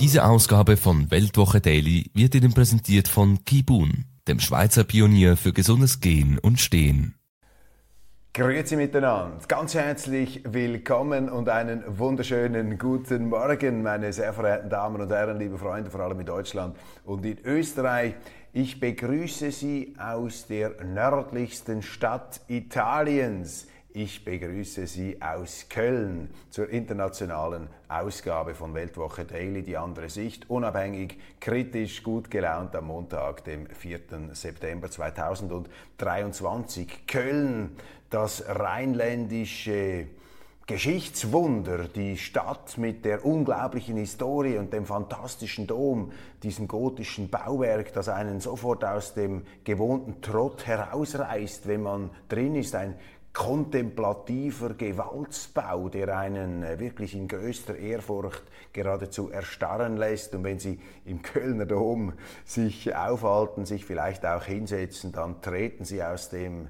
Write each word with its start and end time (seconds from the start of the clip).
Diese 0.00 0.24
Ausgabe 0.24 0.76
von 0.76 1.10
Weltwoche 1.10 1.60
Daily 1.60 2.08
wird 2.14 2.32
Ihnen 2.36 2.54
präsentiert 2.54 3.08
von 3.08 3.44
Kibun, 3.44 4.04
dem 4.28 4.38
Schweizer 4.38 4.84
Pionier 4.84 5.36
für 5.36 5.52
gesundes 5.52 5.98
Gehen 5.98 6.38
und 6.38 6.60
Stehen. 6.60 7.16
Grüezi 8.32 8.76
miteinander, 8.76 9.38
ganz 9.48 9.74
herzlich 9.74 10.44
willkommen 10.44 11.28
und 11.28 11.48
einen 11.48 11.82
wunderschönen 11.98 12.78
guten 12.78 13.28
Morgen, 13.28 13.82
meine 13.82 14.12
sehr 14.12 14.32
verehrten 14.32 14.70
Damen 14.70 15.00
und 15.00 15.10
Herren, 15.10 15.40
liebe 15.40 15.58
Freunde, 15.58 15.90
vor 15.90 16.02
allem 16.02 16.20
in 16.20 16.26
Deutschland 16.26 16.76
und 17.04 17.26
in 17.26 17.38
Österreich. 17.44 18.14
Ich 18.52 18.78
begrüße 18.78 19.50
Sie 19.50 19.96
aus 19.98 20.46
der 20.46 20.84
nördlichsten 20.84 21.82
Stadt 21.82 22.40
Italiens. 22.46 23.66
Ich 23.94 24.22
begrüße 24.22 24.86
Sie 24.86 25.16
aus 25.22 25.64
Köln 25.70 26.28
zur 26.50 26.68
internationalen 26.68 27.68
Ausgabe 27.88 28.54
von 28.54 28.74
Weltwoche 28.74 29.24
Daily, 29.24 29.62
die 29.62 29.78
andere 29.78 30.10
Sicht, 30.10 30.50
unabhängig, 30.50 31.16
kritisch, 31.40 32.02
gut 32.02 32.30
gelaunt 32.30 32.76
am 32.76 32.88
Montag, 32.88 33.44
dem 33.44 33.66
4. 33.66 34.00
September 34.32 34.90
2023. 34.90 37.06
Köln, 37.06 37.76
das 38.10 38.44
rheinländische 38.46 40.08
Geschichtswunder, 40.66 41.88
die 41.88 42.18
Stadt 42.18 42.76
mit 42.76 43.06
der 43.06 43.24
unglaublichen 43.24 43.96
Historie 43.96 44.58
und 44.58 44.74
dem 44.74 44.84
fantastischen 44.84 45.66
Dom, 45.66 46.12
diesem 46.42 46.68
gotischen 46.68 47.30
Bauwerk, 47.30 47.94
das 47.94 48.10
einen 48.10 48.40
sofort 48.40 48.84
aus 48.84 49.14
dem 49.14 49.46
gewohnten 49.64 50.20
Trott 50.20 50.66
herausreißt, 50.66 51.66
wenn 51.66 51.84
man 51.84 52.10
drin 52.28 52.54
ist, 52.54 52.74
ein 52.74 52.96
kontemplativer 53.38 54.74
Gewaltsbau, 54.74 55.88
der 55.88 56.18
einen 56.18 56.64
äh, 56.64 56.80
wirklich 56.80 57.14
in 57.14 57.28
größter 57.28 57.76
Ehrfurcht 57.76 58.42
geradezu 58.72 59.30
erstarren 59.30 59.96
lässt. 59.96 60.34
Und 60.34 60.42
wenn 60.42 60.58
Sie 60.58 60.80
im 61.04 61.22
Kölner 61.22 61.64
Dom 61.64 62.14
sich 62.44 62.96
aufhalten, 62.96 63.64
sich 63.64 63.84
vielleicht 63.84 64.26
auch 64.26 64.42
hinsetzen, 64.42 65.12
dann 65.12 65.40
treten 65.40 65.84
Sie 65.84 66.02
aus 66.02 66.30
dem 66.30 66.66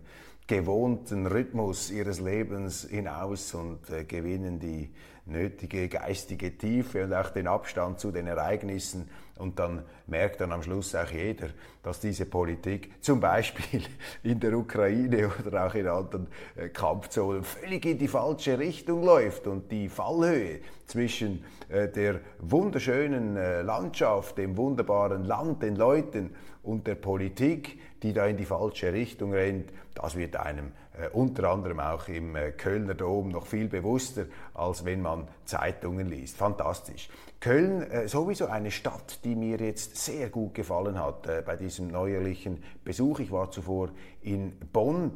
gewohnten 0.49 1.27
Rhythmus 1.27 1.91
Ihres 1.91 2.21
Lebens 2.21 2.89
hinaus 2.89 3.55
und 3.55 3.91
äh, 3.91 4.05
gewinnen 4.05 4.59
die 4.59 4.91
nötige 5.27 5.89
geistige 5.89 6.57
Tiefe 6.57 7.05
und 7.05 7.13
auch 7.13 7.29
den 7.29 7.47
Abstand 7.47 8.01
zu 8.01 8.11
den 8.11 8.27
Ereignissen. 8.27 9.11
Und 9.37 9.59
dann 9.59 9.85
merkt 10.07 10.41
dann 10.41 10.51
am 10.51 10.63
Schluss 10.63 10.95
auch 10.95 11.11
jeder, 11.11 11.49
dass 11.83 12.01
diese 12.01 12.25
Politik 12.25 12.91
zum 13.03 13.21
Beispiel 13.21 13.83
in 14.23 14.41
der 14.41 14.55
Ukraine 14.55 15.31
oder 15.47 15.67
auch 15.67 15.75
in 15.75 15.87
anderen 15.87 16.27
äh, 16.57 16.71
Kampfzonen 16.71 17.45
völlig 17.45 17.85
in 17.85 17.99
die 17.99 18.09
falsche 18.09 18.59
Richtung 18.59 19.05
läuft 19.05 19.47
und 19.47 19.71
die 19.71 19.91
Fallhöhe 19.91 20.61
zwischen 20.87 21.45
äh, 21.69 21.89
der 21.89 22.21
wunderschönen 22.39 23.37
äh, 23.37 23.61
Landschaft, 23.61 24.39
dem 24.39 24.57
wunderbaren 24.57 25.25
Land, 25.25 25.63
den 25.63 25.77
Leuten 25.77 26.31
und 26.63 26.87
der 26.87 26.97
Politik, 26.97 27.79
die 28.03 28.13
da 28.13 28.27
in 28.27 28.37
die 28.37 28.45
falsche 28.45 28.93
Richtung 28.93 29.33
rennt, 29.33 29.73
das 29.95 30.17
wird 30.17 30.37
einem 30.37 30.73
äh, 30.99 31.09
unter 31.09 31.51
anderem 31.51 31.81
auch 31.81 32.09
im 32.09 32.37
äh, 32.37 32.53
Kölner 32.53 32.95
Dom 32.95 33.31
noch 33.31 33.47
viel 33.47 33.69
bewusster, 33.69 34.27
als 34.55 34.85
wenn 34.85 35.03
man 35.03 35.29
Zeitungen 35.45 36.09
liest. 36.09 36.37
Fantastisch. 36.37 37.09
Köln 37.41 37.83
äh, 37.83 38.09
sowieso 38.09 38.47
eine 38.47 38.71
Stadt, 38.71 39.25
die 39.25 39.35
mir 39.35 39.59
jetzt 39.59 39.97
sehr 39.97 40.29
gut 40.29 40.55
gefallen 40.55 40.99
hat 40.99 41.27
äh, 41.27 41.43
bei 41.45 41.57
diesem 41.57 41.89
neuerlichen 41.89 42.63
Besuch. 42.85 43.21
Ich 43.21 43.31
war 43.31 43.51
zuvor 43.51 43.91
in 44.23 44.59
Bonn. 44.73 45.13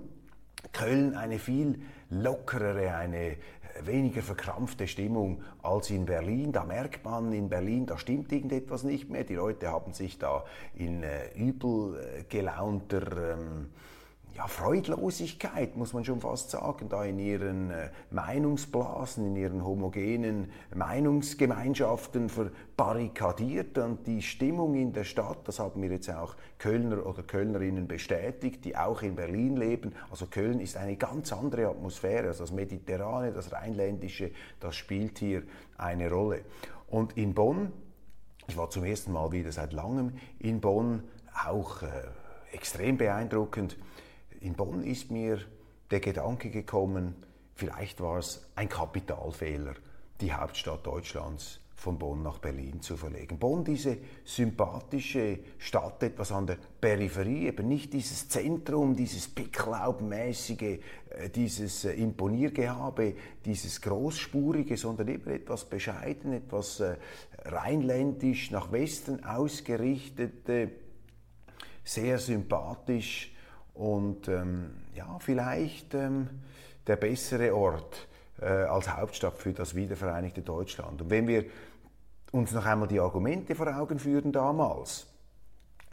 Köln 0.72 1.16
eine 1.16 1.38
viel 1.38 1.82
lockerere, 2.10 2.94
eine 2.94 3.37
weniger 3.87 4.22
verkrampfte 4.22 4.87
Stimmung 4.87 5.43
als 5.62 5.91
in 5.91 6.04
Berlin. 6.04 6.53
Da 6.53 6.65
merkt 6.65 7.04
man 7.04 7.32
in 7.32 7.48
Berlin, 7.48 7.87
da 7.87 7.98
stimmt 7.98 8.32
irgendetwas 8.32 8.82
nicht 8.84 9.10
mehr. 9.10 9.25
Die 9.25 9.34
Leute 9.34 9.69
haben 9.69 9.93
sich 9.93 10.19
da 10.19 10.44
in 10.75 11.03
äh, 11.03 11.32
übel 11.34 11.98
äh, 11.98 12.22
gelaunter 12.25 13.34
ähm, 13.34 13.70
ja, 14.34 14.47
Freudlosigkeit, 14.47 15.76
muss 15.76 15.93
man 15.93 16.04
schon 16.04 16.20
fast 16.20 16.50
sagen, 16.50 16.88
da 16.88 17.04
in 17.04 17.19
ihren 17.19 17.70
äh, 17.70 17.91
Meinungsblasen, 18.10 19.26
in 19.26 19.37
ihren 19.37 19.65
homogenen 19.65 20.50
Meinungsgemeinschaften 20.75 22.31
verbarrikadiert. 22.31 23.76
Und 23.78 24.06
die 24.06 24.22
Stimmung 24.22 24.75
in 24.75 24.93
der 24.93 25.04
Stadt, 25.04 25.38
das 25.44 25.59
haben 25.59 25.81
mir 25.81 25.91
jetzt 25.91 26.09
auch 26.09 26.34
Kölner 26.59 27.04
oder 27.04 27.22
Kölnerinnen 27.22 27.87
bestätigt, 27.87 28.65
die 28.65 28.76
auch 28.76 29.03
in 29.03 29.16
Berlin 29.16 29.56
leben. 29.56 29.93
Also 30.10 30.26
Köln 30.26 30.60
ist 30.60 30.76
eine 30.76 30.97
ganz 30.97 31.32
andere 31.32 31.69
Atmosphäre. 31.69 32.28
Also 32.28 32.44
das 32.44 32.53
Mediterrane, 32.53 33.32
das 33.32 33.53
Rheinländische, 33.53 34.31
das 34.60 34.76
spielt 34.76 35.19
hier 35.19 35.43
eine 35.76 36.10
Rolle. 36.10 36.41
Und 36.88 37.19
in 37.19 37.34
Bonn, 37.34 37.72
ich 38.47 38.56
war 38.56 38.70
zum 38.70 38.84
ersten 38.84 39.12
Mal 39.12 39.31
wieder 39.32 39.53
seit 39.53 39.72
langem 39.72 40.12
in 40.38 40.60
Bonn, 40.60 41.03
auch 41.47 41.82
äh, 41.82 41.87
extrem 42.53 42.97
beeindruckend 42.97 43.76
in 44.42 44.54
Bonn 44.54 44.82
ist 44.82 45.10
mir 45.10 45.38
der 45.91 46.00
Gedanke 46.00 46.50
gekommen, 46.50 47.14
vielleicht 47.54 48.00
war 48.00 48.19
es 48.19 48.50
ein 48.56 48.69
Kapitalfehler, 48.69 49.75
die 50.20 50.32
Hauptstadt 50.32 50.86
Deutschlands 50.86 51.60
von 51.76 51.98
Bonn 51.98 52.22
nach 52.22 52.38
Berlin 52.38 52.81
zu 52.81 52.97
verlegen. 52.97 53.38
Bonn, 53.38 53.64
diese 53.64 53.98
sympathische 54.25 55.41
Stadt, 55.58 56.02
etwas 56.02 56.31
an 56.31 56.47
der 56.47 56.58
Peripherie, 56.81 57.48
eben 57.48 57.69
nicht 57.69 57.92
dieses 57.92 58.28
Zentrum, 58.28 58.94
dieses 58.94 59.28
Picklaubmäßige, 59.28 60.62
äh, 60.62 61.28
dieses 61.34 61.84
äh, 61.84 61.92
Imponiergehabe, 61.94 63.14
dieses 63.44 63.81
Großspurige, 63.81 64.76
sondern 64.76 65.08
eben 65.08 65.31
etwas 65.31 65.64
bescheiden, 65.64 66.32
etwas 66.32 66.78
äh, 66.81 66.97
rheinländisch 67.44 68.52
nach 68.52 68.70
Westen 68.70 69.25
ausgerichtete, 69.25 70.70
sehr 71.84 72.19
sympathisch 72.19 73.32
und 73.75 74.28
ähm, 74.28 74.71
ja, 74.94 75.19
vielleicht 75.19 75.94
ähm, 75.94 76.28
der 76.87 76.97
bessere 76.97 77.55
Ort 77.55 78.09
äh, 78.41 78.47
als 78.47 78.94
Hauptstadt 78.94 79.38
für 79.38 79.53
das 79.53 79.75
wiedervereinigte 79.75 80.43
Deutschland. 80.43 81.00
Und 81.00 81.10
wenn 81.10 81.27
wir 81.27 81.44
uns 82.32 82.53
noch 82.53 82.66
einmal 82.66 82.88
die 82.88 83.00
Argumente 83.00 83.55
vor 83.55 83.69
Augen 83.75 83.99
führen 83.99 84.32
damals, 84.32 85.06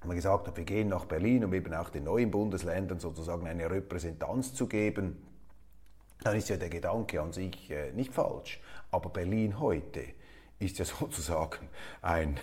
haben 0.01 0.09
wir 0.09 0.15
gesagt, 0.15 0.55
wir 0.55 0.63
gehen 0.63 0.87
nach 0.87 1.05
Berlin, 1.05 1.43
um 1.43 1.53
eben 1.53 1.73
auch 1.73 1.89
den 1.89 2.05
neuen 2.05 2.31
Bundesländern 2.31 2.99
sozusagen 2.99 3.47
eine 3.47 3.69
Repräsentanz 3.69 4.53
zu 4.53 4.67
geben, 4.67 5.17
dann 6.23 6.35
ist 6.35 6.49
ja 6.49 6.57
der 6.57 6.69
Gedanke 6.69 7.21
an 7.21 7.31
sich 7.31 7.69
äh, 7.71 7.91
nicht 7.91 8.13
falsch. 8.13 8.59
Aber 8.91 9.09
Berlin 9.09 9.59
heute 9.59 10.03
ist 10.59 10.77
ja 10.79 10.85
sozusagen 10.99 11.67
ein, 12.01 12.37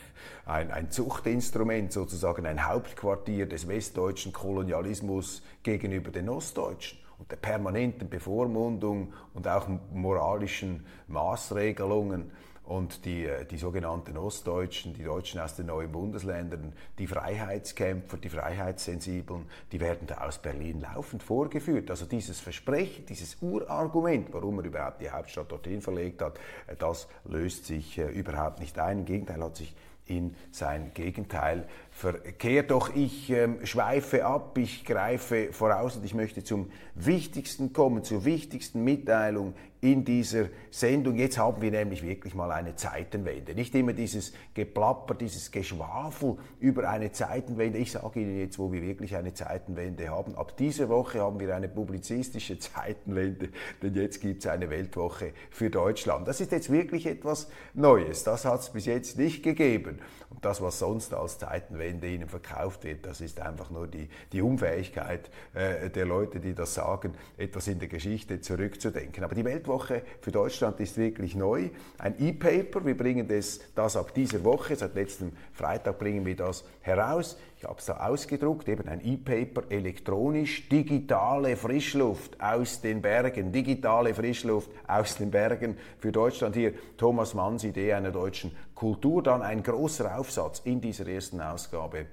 ein, 0.45 0.71
ein 0.71 0.91
Zuchtinstrument, 0.91 1.93
sozusagen 1.93 2.47
ein 2.47 2.67
Hauptquartier 2.67 3.47
des 3.47 3.69
westdeutschen 3.69 4.33
Kolonialismus 4.33 5.43
gegenüber 5.63 6.11
den 6.11 6.29
Ostdeutschen 6.29 6.99
und 7.19 7.31
der 7.31 7.37
permanenten 7.37 8.09
Bevormundung 8.09 9.13
und 9.35 9.49
auch 9.49 9.69
moralischen 9.93 10.85
Maßregelungen 11.09 12.31
und 12.67 13.05
die, 13.05 13.25
äh, 13.25 13.45
die 13.45 13.59
sogenannten 13.59 14.17
Ostdeutschen, 14.17 14.93
die 14.93 15.05
Deutschen 15.05 15.41
aus 15.41 15.55
den 15.55 15.67
neuen 15.67 15.91
Bundesländern, 15.91 16.73
die 16.99 17.07
Freiheitskämpfer, 17.07 18.17
die 18.19 18.29
Freiheitssensiblen, 18.29 19.47
die 19.73 19.81
werden 19.81 20.07
da 20.07 20.19
aus 20.19 20.39
Berlin 20.39 20.81
laufend 20.81 21.23
vorgeführt. 21.23 21.91
Also 21.91 22.07
dieses 22.07 22.41
Versprechen, 22.41 23.07
dieses 23.07 23.39
Urargument, 23.41 24.29
warum 24.33 24.59
er 24.59 24.65
überhaupt 24.65 25.01
die 25.01 25.11
Hauptstadt 25.11 25.51
dorthin 25.51 25.81
verlegt 25.81 26.21
hat, 26.21 26.39
äh, 26.67 26.77
das 26.77 27.09
löst 27.25 27.67
sich 27.67 27.99
äh, 27.99 28.07
überhaupt 28.09 28.61
nicht 28.61 28.79
ein. 28.79 29.01
Im 29.01 29.05
Gegenteil 29.05 29.43
hat 29.43 29.57
sich 29.57 29.75
in 30.07 30.35
sein 30.53 30.93
Gegenteil 30.95 31.67
verkehrt. 31.91 32.71
Doch 32.71 32.95
ich 32.95 33.31
ähm, 33.31 33.65
schweife 33.67 34.25
ab, 34.25 34.57
ich 34.57 34.85
greife 34.85 35.53
voraus 35.53 35.97
und 35.97 36.05
ich 36.05 36.15
möchte 36.15 36.45
zum 36.45 36.71
Wichtigsten 36.95 37.73
kommen, 37.73 38.05
zur 38.05 38.25
wichtigsten 38.25 38.85
Mitteilung 38.85 39.55
in 39.87 40.05
dieser 40.05 40.49
Sendung. 40.71 41.17
Jetzt 41.17 41.39
haben 41.39 41.63
wir 41.63 41.71
nämlich 41.71 42.03
wirklich 42.03 42.35
mal 42.35 42.51
eine 42.51 42.75
Zeitenwende. 42.75 43.55
Nicht 43.55 43.75
immer 43.75 43.93
dieses 43.93 44.33
Geplapper, 44.53 45.15
dieses 45.15 45.53
Geschwafel 45.53 46.37
über 46.59 46.91
eine 46.91 47.13
Zeitenwende. 47.13 47.79
Ich 47.79 47.93
sage 47.93 48.21
Ihnen 48.21 48.39
jetzt, 48.41 48.59
wo 48.59 48.73
wir 48.73 48.83
wirklich 48.83 49.15
eine 49.15 49.33
Zeitenwende 49.33 50.09
haben. 50.09 50.35
Ab 50.35 50.57
dieser 50.57 50.89
Woche 50.89 51.21
haben 51.21 51.39
wir 51.39 51.55
eine 51.55 51.69
publizistische 51.69 52.59
Zeitenwende, 52.59 53.51
denn 53.81 53.95
jetzt 53.95 54.21
gibt 54.21 54.45
es 54.45 54.51
eine 54.51 54.71
Weltwoche 54.71 55.33
für 55.51 55.71
Deutschland. 55.71 56.27
Das 56.27 56.41
ist 56.41 56.51
jetzt 56.51 56.71
wirklich 56.73 57.07
etwas 57.07 57.49
Neues. 57.73 58.25
Das 58.25 58.45
hat 58.45 58.61
es 58.61 58.71
bis 58.71 58.87
jetzt 58.87 59.19
nicht 59.19 59.45
gegeben. 59.45 60.01
Und 60.31 60.45
das, 60.45 60.61
was 60.61 60.81
sonst 60.81 61.15
als 61.15 61.39
Zeitenwende 61.39 62.09
Ihnen 62.09 62.29
verkauft 62.29 62.83
wird, 62.83 63.07
das 63.07 63.21
ist 63.21 63.41
einfach 63.41 63.71
nur 63.71 63.87
die, 63.87 64.09
die 64.33 64.43
Unfähigkeit 64.43 65.31
äh, 65.55 65.91
der 65.91 66.07
Leute, 66.07 66.41
die 66.41 66.55
das 66.55 66.75
sagen, 66.75 67.15
etwas 67.37 67.69
in 67.69 67.79
der 67.79 67.89
Geschichte 67.89 68.41
zurückzudenken. 68.41 69.23
Aber 69.23 69.37
die 69.37 69.45
Weltwoche 69.45 69.76
für 70.21 70.33
Deutschland 70.33 70.81
ist 70.81 70.97
wirklich 70.97 71.35
neu. 71.35 71.71
Ein 71.99 72.15
E-Paper, 72.19 72.85
wir 72.85 72.97
bringen 72.97 73.29
das, 73.29 73.61
das 73.75 73.97
ab 73.97 74.15
dieser 74.15 74.43
Woche, 74.45 74.75
seit 74.77 74.95
letztem 74.95 75.33
Freitag 75.53 75.99
bringen 75.99 76.25
wir 76.25 76.37
das 76.37 76.65
heraus. 76.81 77.37
Ich 77.59 77.65
habe 77.65 77.79
es 77.79 77.87
da 77.87 77.97
ausgedruckt, 78.07 78.69
eben 78.69 78.89
ein 78.89 79.01
E-Paper, 79.05 79.65
elektronisch, 79.71 80.69
digitale 80.69 81.57
Frischluft 81.57 82.41
aus 82.41 82.81
den 82.81 83.03
Bergen, 83.03 83.53
digitale 83.53 84.15
Frischluft 84.15 84.71
aus 84.87 85.17
den 85.17 85.31
Bergen 85.31 85.77
für 85.99 86.13
Deutschland. 86.13 86.55
Hier 86.57 86.75
Thomas 86.97 87.35
Manns 87.35 87.65
Idee 87.65 87.93
einer 87.93 88.11
deutschen 88.11 88.57
Kultur, 88.75 89.23
dann 89.23 89.43
ein 89.43 89.63
großer 89.63 90.19
Aufsatz 90.19 90.61
in 90.65 90.81
dieser 90.81 91.07
ersten 91.07 91.41
Ausgabe 91.41 92.07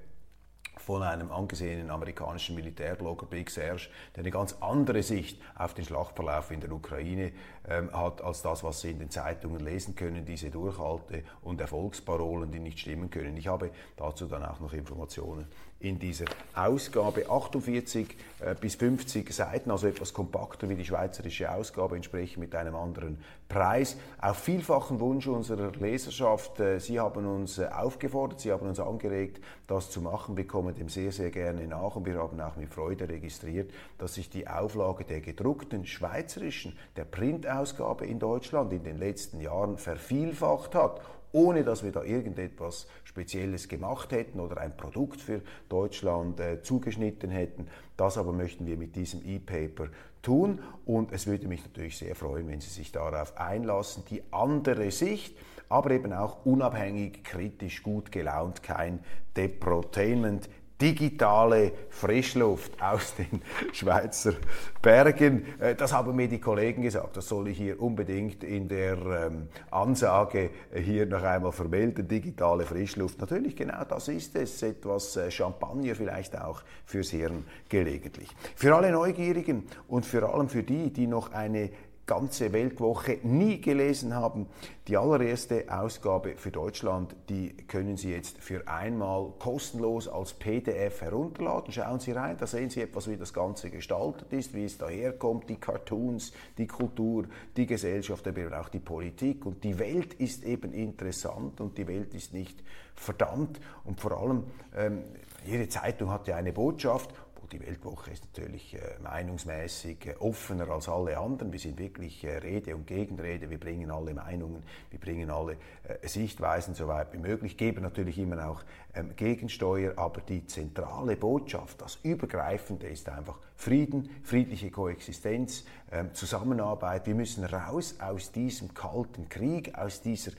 von 0.85 1.01
einem 1.01 1.31
angesehenen 1.31 1.89
amerikanischen 1.89 2.55
Militärblogger 2.55 3.25
Big 3.25 3.49
Serge, 3.49 3.87
der 4.15 4.21
eine 4.21 4.31
ganz 4.31 4.57
andere 4.59 5.01
Sicht 5.01 5.41
auf 5.55 5.73
den 5.73 5.85
Schlachtverlauf 5.85 6.51
in 6.51 6.59
der 6.59 6.71
Ukraine 6.71 7.31
ähm, 7.67 7.89
hat, 7.93 8.21
als 8.21 8.41
das, 8.41 8.63
was 8.63 8.81
Sie 8.81 8.91
in 8.91 8.99
den 8.99 9.09
Zeitungen 9.09 9.61
lesen 9.61 9.95
können, 9.95 10.25
diese 10.25 10.49
Durchhalte 10.49 11.23
und 11.41 11.61
Erfolgsparolen, 11.61 12.51
die 12.51 12.59
nicht 12.59 12.79
stimmen 12.79 13.09
können. 13.09 13.37
Ich 13.37 13.47
habe 13.47 13.71
dazu 13.95 14.25
dann 14.25 14.43
auch 14.43 14.59
noch 14.59 14.73
Informationen 14.73 15.47
in 15.83 15.99
dieser 15.99 16.25
Ausgabe. 16.55 17.29
48 17.29 18.15
äh, 18.39 18.55
bis 18.59 18.75
50 18.75 19.31
Seiten, 19.33 19.69
also 19.69 19.87
etwas 19.87 20.13
kompakter 20.13 20.69
wie 20.69 20.75
die 20.75 20.85
schweizerische 20.85 21.51
Ausgabe, 21.51 21.95
entsprechend 21.95 22.37
mit 22.37 22.55
einem 22.55 22.75
anderen 22.75 23.17
Preis. 23.49 23.97
Auf 24.19 24.37
vielfachen 24.37 24.99
Wunsch 24.99 25.27
unserer 25.27 25.71
Leserschaft. 25.73 26.59
Äh, 26.59 26.79
Sie 26.79 26.99
haben 26.99 27.25
uns 27.25 27.57
äh, 27.57 27.67
aufgefordert, 27.67 28.39
Sie 28.39 28.51
haben 28.51 28.67
uns 28.67 28.79
angeregt, 28.79 29.43
das 29.67 29.91
zu 29.91 30.01
machen. 30.01 30.37
Wir 30.37 30.47
kommen 30.47 30.73
dem 30.73 30.87
sehr, 30.87 31.11
sehr 31.11 31.31
gerne 31.31 31.67
nach 31.67 31.97
und 31.97 32.05
wir 32.05 32.17
haben 32.17 32.39
auch 32.39 32.55
mit 32.55 32.73
Freude 32.73 33.09
registriert, 33.09 33.69
dass 33.97 34.13
sich 34.13 34.29
die 34.29 34.47
Auflage 34.47 35.03
der 35.03 35.19
gedruckten 35.19 35.85
schweizerischen, 35.85 36.77
der 36.95 37.05
Printausgabe 37.05 38.05
in 38.05 38.19
Deutschland 38.19 38.71
in 38.71 38.83
den 38.83 38.97
letzten 38.97 39.41
Jahren 39.41 39.77
vervielfacht 39.77 40.75
hat 40.75 41.01
ohne 41.33 41.63
dass 41.63 41.83
wir 41.83 41.91
da 41.91 42.03
irgendetwas 42.03 42.87
Spezielles 43.03 43.67
gemacht 43.67 44.11
hätten 44.11 44.39
oder 44.39 44.57
ein 44.59 44.77
Produkt 44.77 45.19
für 45.19 45.41
Deutschland 45.67 46.39
äh, 46.39 46.61
zugeschnitten 46.61 47.29
hätten. 47.29 47.67
Das 47.97 48.17
aber 48.17 48.31
möchten 48.31 48.65
wir 48.65 48.77
mit 48.77 48.95
diesem 48.95 49.21
E-Paper 49.25 49.89
tun 50.21 50.61
und 50.85 51.11
es 51.11 51.27
würde 51.27 51.47
mich 51.47 51.63
natürlich 51.63 51.97
sehr 51.97 52.15
freuen, 52.15 52.47
wenn 52.47 52.61
Sie 52.61 52.69
sich 52.69 52.91
darauf 52.91 53.37
einlassen. 53.37 54.03
Die 54.09 54.23
andere 54.31 54.91
Sicht, 54.91 55.35
aber 55.69 55.91
eben 55.91 56.13
auch 56.13 56.45
unabhängig, 56.45 57.23
kritisch, 57.23 57.83
gut 57.83 58.11
gelaunt, 58.11 58.63
kein 58.63 58.99
Deprotainment 59.35 60.47
digitale 60.81 61.71
Frischluft 61.89 62.81
aus 62.81 63.15
den 63.15 63.41
Schweizer 63.71 64.33
Bergen. 64.81 65.45
Äh, 65.59 65.75
das 65.75 65.93
haben 65.93 66.15
mir 66.15 66.27
die 66.27 66.39
Kollegen 66.39 66.81
gesagt. 66.81 67.17
Das 67.17 67.27
soll 67.27 67.47
ich 67.47 67.57
hier 67.57 67.81
unbedingt 67.81 68.43
in 68.43 68.67
der 68.67 68.97
ähm, 68.97 69.47
Ansage 69.71 70.49
hier 70.73 71.05
noch 71.05 71.23
einmal 71.23 71.51
vermelden. 71.51 72.07
Digitale 72.07 72.65
Frischluft. 72.65 73.19
Natürlich, 73.19 73.55
genau 73.55 73.83
das 73.87 74.07
ist 74.07 74.35
es. 74.35 74.61
Etwas 74.61 75.15
äh, 75.15 75.31
Champagner 75.31 75.95
vielleicht 75.95 76.37
auch 76.39 76.61
fürs 76.85 77.11
Hirn 77.11 77.45
gelegentlich. 77.69 78.29
Für 78.55 78.75
alle 78.75 78.91
Neugierigen 78.91 79.67
und 79.87 80.05
vor 80.05 80.33
allem 80.33 80.49
für 80.49 80.63
die, 80.63 80.91
die 80.91 81.07
noch 81.07 81.31
eine 81.31 81.69
ganze 82.05 82.51
Weltwoche 82.51 83.19
nie 83.23 83.61
gelesen 83.61 84.13
haben, 84.13 84.47
die 84.87 84.97
allererste 84.97 85.65
Ausgabe 85.69 86.35
für 86.35 86.51
Deutschland, 86.51 87.15
die 87.29 87.55
können 87.67 87.95
Sie 87.95 88.11
jetzt 88.11 88.37
für 88.39 88.67
einmal 88.67 89.31
kostenlos 89.39 90.09
als 90.09 90.33
PDF 90.33 91.01
herunterladen. 91.01 91.71
Schauen 91.71 92.01
Sie 92.01 92.11
rein, 92.11 92.35
da 92.37 92.45
sehen 92.45 92.69
Sie 92.69 92.81
etwas, 92.81 93.09
wie 93.09 93.15
das 93.15 93.33
Ganze 93.33 93.69
gestaltet 93.69 94.33
ist, 94.33 94.53
wie 94.53 94.65
es 94.65 94.77
daherkommt, 94.77 95.49
die 95.49 95.55
Cartoons, 95.55 96.33
die 96.57 96.67
Kultur, 96.67 97.25
die 97.55 97.65
Gesellschaft, 97.65 98.27
aber 98.27 98.59
auch 98.59 98.67
die 98.67 98.79
Politik. 98.79 99.45
Und 99.45 99.63
die 99.63 99.79
Welt 99.79 100.13
ist 100.15 100.43
eben 100.43 100.73
interessant 100.73 101.61
und 101.61 101.77
die 101.77 101.87
Welt 101.87 102.13
ist 102.13 102.33
nicht 102.33 102.61
verdammt. 102.95 103.61
Und 103.85 104.01
vor 104.01 104.11
allem, 104.11 104.43
ähm, 104.75 105.03
jede 105.45 105.69
Zeitung 105.69 106.11
hat 106.11 106.27
ja 106.27 106.35
eine 106.35 106.51
Botschaft 106.51 107.13
die 107.53 107.61
Weltwoche 107.61 108.11
ist 108.11 108.25
natürlich 108.25 108.73
äh, 108.73 108.79
meinungsmäßig 109.01 110.07
äh, 110.07 110.15
offener 110.19 110.69
als 110.69 110.89
alle 110.89 111.17
anderen. 111.17 111.51
Wir 111.51 111.59
sind 111.59 111.77
wirklich 111.77 112.23
äh, 112.23 112.37
Rede 112.37 112.75
und 112.75 112.87
Gegenrede. 112.87 113.49
Wir 113.49 113.59
bringen 113.59 113.91
alle 113.91 114.13
Meinungen, 114.13 114.63
wir 114.89 114.99
bringen 114.99 115.29
alle 115.29 115.57
Sichtweisen 116.01 116.73
so 116.73 116.87
weit 116.87 117.13
wie 117.13 117.17
möglich, 117.17 117.57
geben 117.57 117.83
natürlich 117.83 118.17
immer 118.17 118.49
auch 118.49 118.63
ähm, 118.95 119.15
Gegensteuer. 119.15 119.93
Aber 119.97 120.21
die 120.21 120.45
zentrale 120.47 121.15
Botschaft, 121.15 121.81
das 121.81 121.99
Übergreifende 122.01 122.87
ist 122.87 123.07
einfach 123.07 123.37
Frieden, 123.55 124.09
friedliche 124.23 124.71
Koexistenz, 124.71 125.65
ähm, 125.91 126.13
Zusammenarbeit. 126.13 127.05
Wir 127.05 127.15
müssen 127.15 127.43
raus 127.43 127.95
aus 127.99 128.31
diesem 128.31 128.73
kalten 128.73 129.29
Krieg, 129.29 129.75
aus 129.75 130.01
dieser 130.01 130.31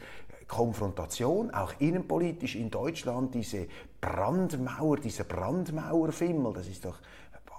Konfrontation, 0.48 1.52
auch 1.52 1.72
innenpolitisch 1.78 2.56
in 2.56 2.70
Deutschland, 2.70 3.34
diese 3.34 3.66
Brandmauer, 4.04 4.98
dieser 4.98 5.24
Brandmauerfimmel, 5.24 6.52
das 6.52 6.68
ist 6.68 6.84
doch 6.84 6.98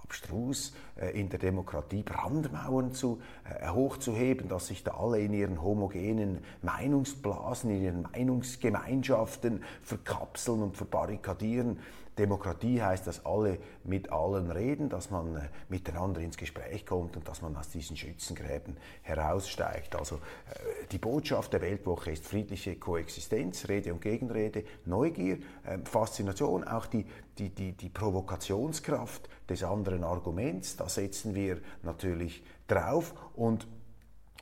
abstrus 0.04 0.74
äh, 0.96 1.20
in 1.20 1.30
der 1.30 1.40
Demokratie 1.40 2.04
Brandmauern 2.04 2.92
zu, 2.92 3.20
äh, 3.44 3.68
hochzuheben, 3.68 4.48
dass 4.48 4.68
sich 4.68 4.84
da 4.84 4.92
alle 4.92 5.20
in 5.20 5.34
ihren 5.34 5.64
homogenen 5.64 6.44
Meinungsblasen, 6.62 7.72
in 7.72 7.82
ihren 7.82 8.02
Meinungsgemeinschaften 8.04 9.64
verkapseln 9.82 10.62
und 10.62 10.78
verbarrikadieren. 10.78 11.80
Demokratie 12.18 12.82
heißt, 12.82 13.08
dass 13.08 13.26
alle 13.26 13.60
mit 13.84 14.12
allen 14.12 14.50
reden, 14.50 14.90
dass 14.90 15.10
man 15.10 15.36
äh, 15.36 15.50
miteinander 15.68 16.22
ins 16.22 16.38
Gespräch 16.38 16.86
kommt 16.86 17.18
und 17.18 17.28
dass 17.28 17.42
man 17.42 17.56
aus 17.58 17.70
diesen 17.70 17.98
Schützengräben 17.98 18.78
heraussteigt. 19.02 19.96
Also 19.96 20.16
äh, 20.16 20.88
die 20.92 20.98
Botschaft 20.98 21.52
der 21.52 21.62
Weltwoche 21.62 22.12
ist 22.12 22.26
friedliche 22.26 22.78
Koexistenz, 22.78 23.68
Rede 23.68 23.94
und 23.94 24.02
Gegenrede, 24.02 24.64
Neugier, 24.86 25.40
äh, 25.66 25.80
Faszination, 25.84 26.64
auch 26.64 26.86
die, 26.86 27.06
die, 27.38 27.50
die, 27.50 27.74
die 27.74 27.90
Provokationskraft 27.90 29.28
des 29.50 29.64
anderen 29.64 30.04
Arguments. 30.06 30.78
Da 30.78 30.88
setzen 30.88 31.36
wir 31.36 31.60
natürlich 31.84 32.44
drauf 32.68 33.14
und 33.36 33.68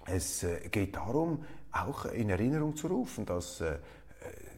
es 0.05 0.45
geht 0.69 0.97
darum, 0.97 1.45
auch 1.71 2.05
in 2.05 2.29
Erinnerung 2.29 2.75
zu 2.75 2.87
rufen, 2.87 3.25
dass 3.25 3.63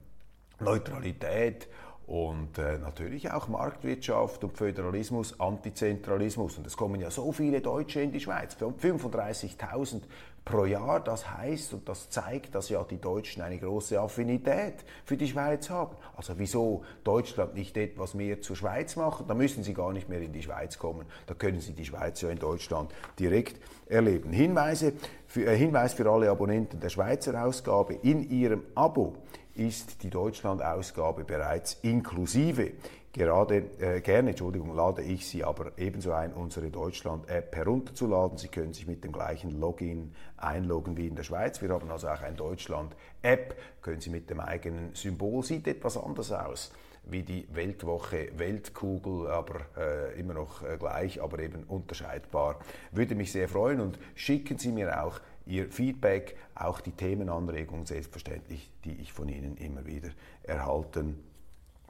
Neutralität 0.60 1.68
und 2.06 2.58
äh, 2.58 2.78
natürlich 2.78 3.32
auch 3.32 3.48
Marktwirtschaft 3.48 4.44
und 4.44 4.58
Föderalismus, 4.58 5.40
Antizentralismus. 5.40 6.58
Und 6.58 6.68
es 6.68 6.78
kommen 6.78 7.00
ja 7.00 7.10
so 7.10 7.32
viele 7.32 7.62
Deutsche 7.62 8.02
in 8.02 8.12
die 8.12 8.20
Schweiz, 8.20 8.56
35.000 8.56 10.02
pro 10.46 10.66
Jahr. 10.66 11.00
Das 11.00 11.30
heißt 11.38 11.74
und 11.74 11.88
das 11.88 12.10
zeigt, 12.10 12.56
dass 12.56 12.70
ja 12.70 12.84
die 12.84 13.00
Deutschen 13.00 13.42
eine 13.42 13.58
große 13.58 14.00
Affinität 14.00 14.76
für 15.06 15.18
die 15.18 15.28
Schweiz 15.28 15.70
haben. 15.70 15.96
Also 16.16 16.34
wieso 16.38 16.84
Deutschland 17.04 17.54
nicht 17.54 17.78
etwas 17.78 18.14
mehr 18.14 18.42
zur 18.42 18.56
Schweiz 18.56 18.96
machen? 18.96 19.26
Da 19.28 19.34
müssen 19.34 19.64
sie 19.64 19.74
gar 19.74 19.94
nicht 19.94 20.10
mehr 20.10 20.22
in 20.22 20.34
die 20.34 20.44
Schweiz 20.44 20.78
kommen. 20.78 21.06
Da 21.28 21.34
können 21.34 21.62
sie 21.62 21.74
die 21.74 21.86
Schweiz 21.86 22.22
ja 22.22 22.30
in 22.30 22.40
Deutschland 22.40 22.92
direkt 23.20 23.62
erleben. 23.88 24.32
Hinweise 24.32 24.94
für, 25.28 25.46
äh, 25.46 25.56
Hinweis 25.56 25.94
für 25.94 26.10
alle 26.10 26.30
Abonnenten 26.30 26.80
der 26.80 26.90
Schweizer 26.90 27.44
Ausgabe. 27.44 27.94
In 27.94 28.30
ihrem 28.30 28.64
Abo 28.76 29.16
ist 29.54 30.04
die 30.04 30.10
Deutschland-Ausgabe 30.10 31.24
bereits 31.24 31.78
inklusive. 31.82 32.72
Gerade 33.14 33.66
äh, 33.80 34.00
gerne, 34.00 34.30
Entschuldigung, 34.30 34.74
lade 34.74 35.02
ich 35.02 35.28
Sie 35.28 35.44
aber 35.44 35.74
ebenso 35.78 36.14
ein, 36.14 36.32
unsere 36.32 36.70
Deutschland-App 36.70 37.54
herunterzuladen. 37.54 38.38
Sie 38.38 38.48
können 38.48 38.74
sich 38.74 38.88
mit 38.88 39.04
dem 39.04 39.12
gleichen 39.12 39.60
Login 39.60 40.14
einloggen 40.38 40.96
wie 40.96 41.08
in 41.08 41.16
der 41.16 41.24
Schweiz. 41.24 41.62
Wir 41.62 41.70
haben 41.72 41.92
also 41.92 42.08
auch 42.08 42.22
ein 42.22 42.38
Deutschland-App, 42.38 43.58
können 43.82 44.00
Sie 44.00 44.12
mit 44.12 44.30
dem 44.30 44.40
eigenen 44.40 44.96
Symbol, 44.96 45.44
sieht 45.44 45.68
etwas 45.68 45.98
anders 45.98 46.32
aus 46.32 46.72
wie 47.04 47.24
die 47.24 47.48
Weltwoche 47.52 48.30
Weltkugel, 48.38 49.28
aber 49.28 49.62
äh, 49.76 50.20
immer 50.20 50.36
noch 50.36 50.62
äh, 50.62 50.78
gleich, 50.78 51.22
aber 51.22 51.40
eben 51.40 51.64
unterscheidbar. 51.64 52.60
Würde 52.92 53.16
mich 53.16 53.32
sehr 53.32 53.50
freuen 53.50 53.82
und 53.82 54.00
schicken 54.16 54.58
Sie 54.58 54.72
mir 54.72 55.04
auch 55.04 55.20
Ihr 55.46 55.70
Feedback, 55.70 56.38
auch 56.56 56.80
die 56.80 56.92
Themenanregungen 56.92 57.88
selbstverständlich, 57.88 58.72
die 58.86 59.02
ich 59.02 59.12
von 59.12 59.28
Ihnen 59.28 59.58
immer 59.58 59.86
wieder 59.86 60.10
erhalten 60.44 61.18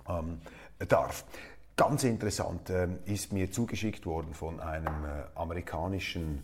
ähm, 0.08 0.42
darf. 0.88 1.26
Ganz 1.76 2.04
interessant 2.04 2.70
äh, 2.70 2.88
ist 3.06 3.34
mir 3.34 3.52
zugeschickt 3.52 4.06
worden 4.06 4.34
von 4.34 4.60
einem 4.60 5.06
äh, 5.06 5.24
amerikanischen 5.36 6.44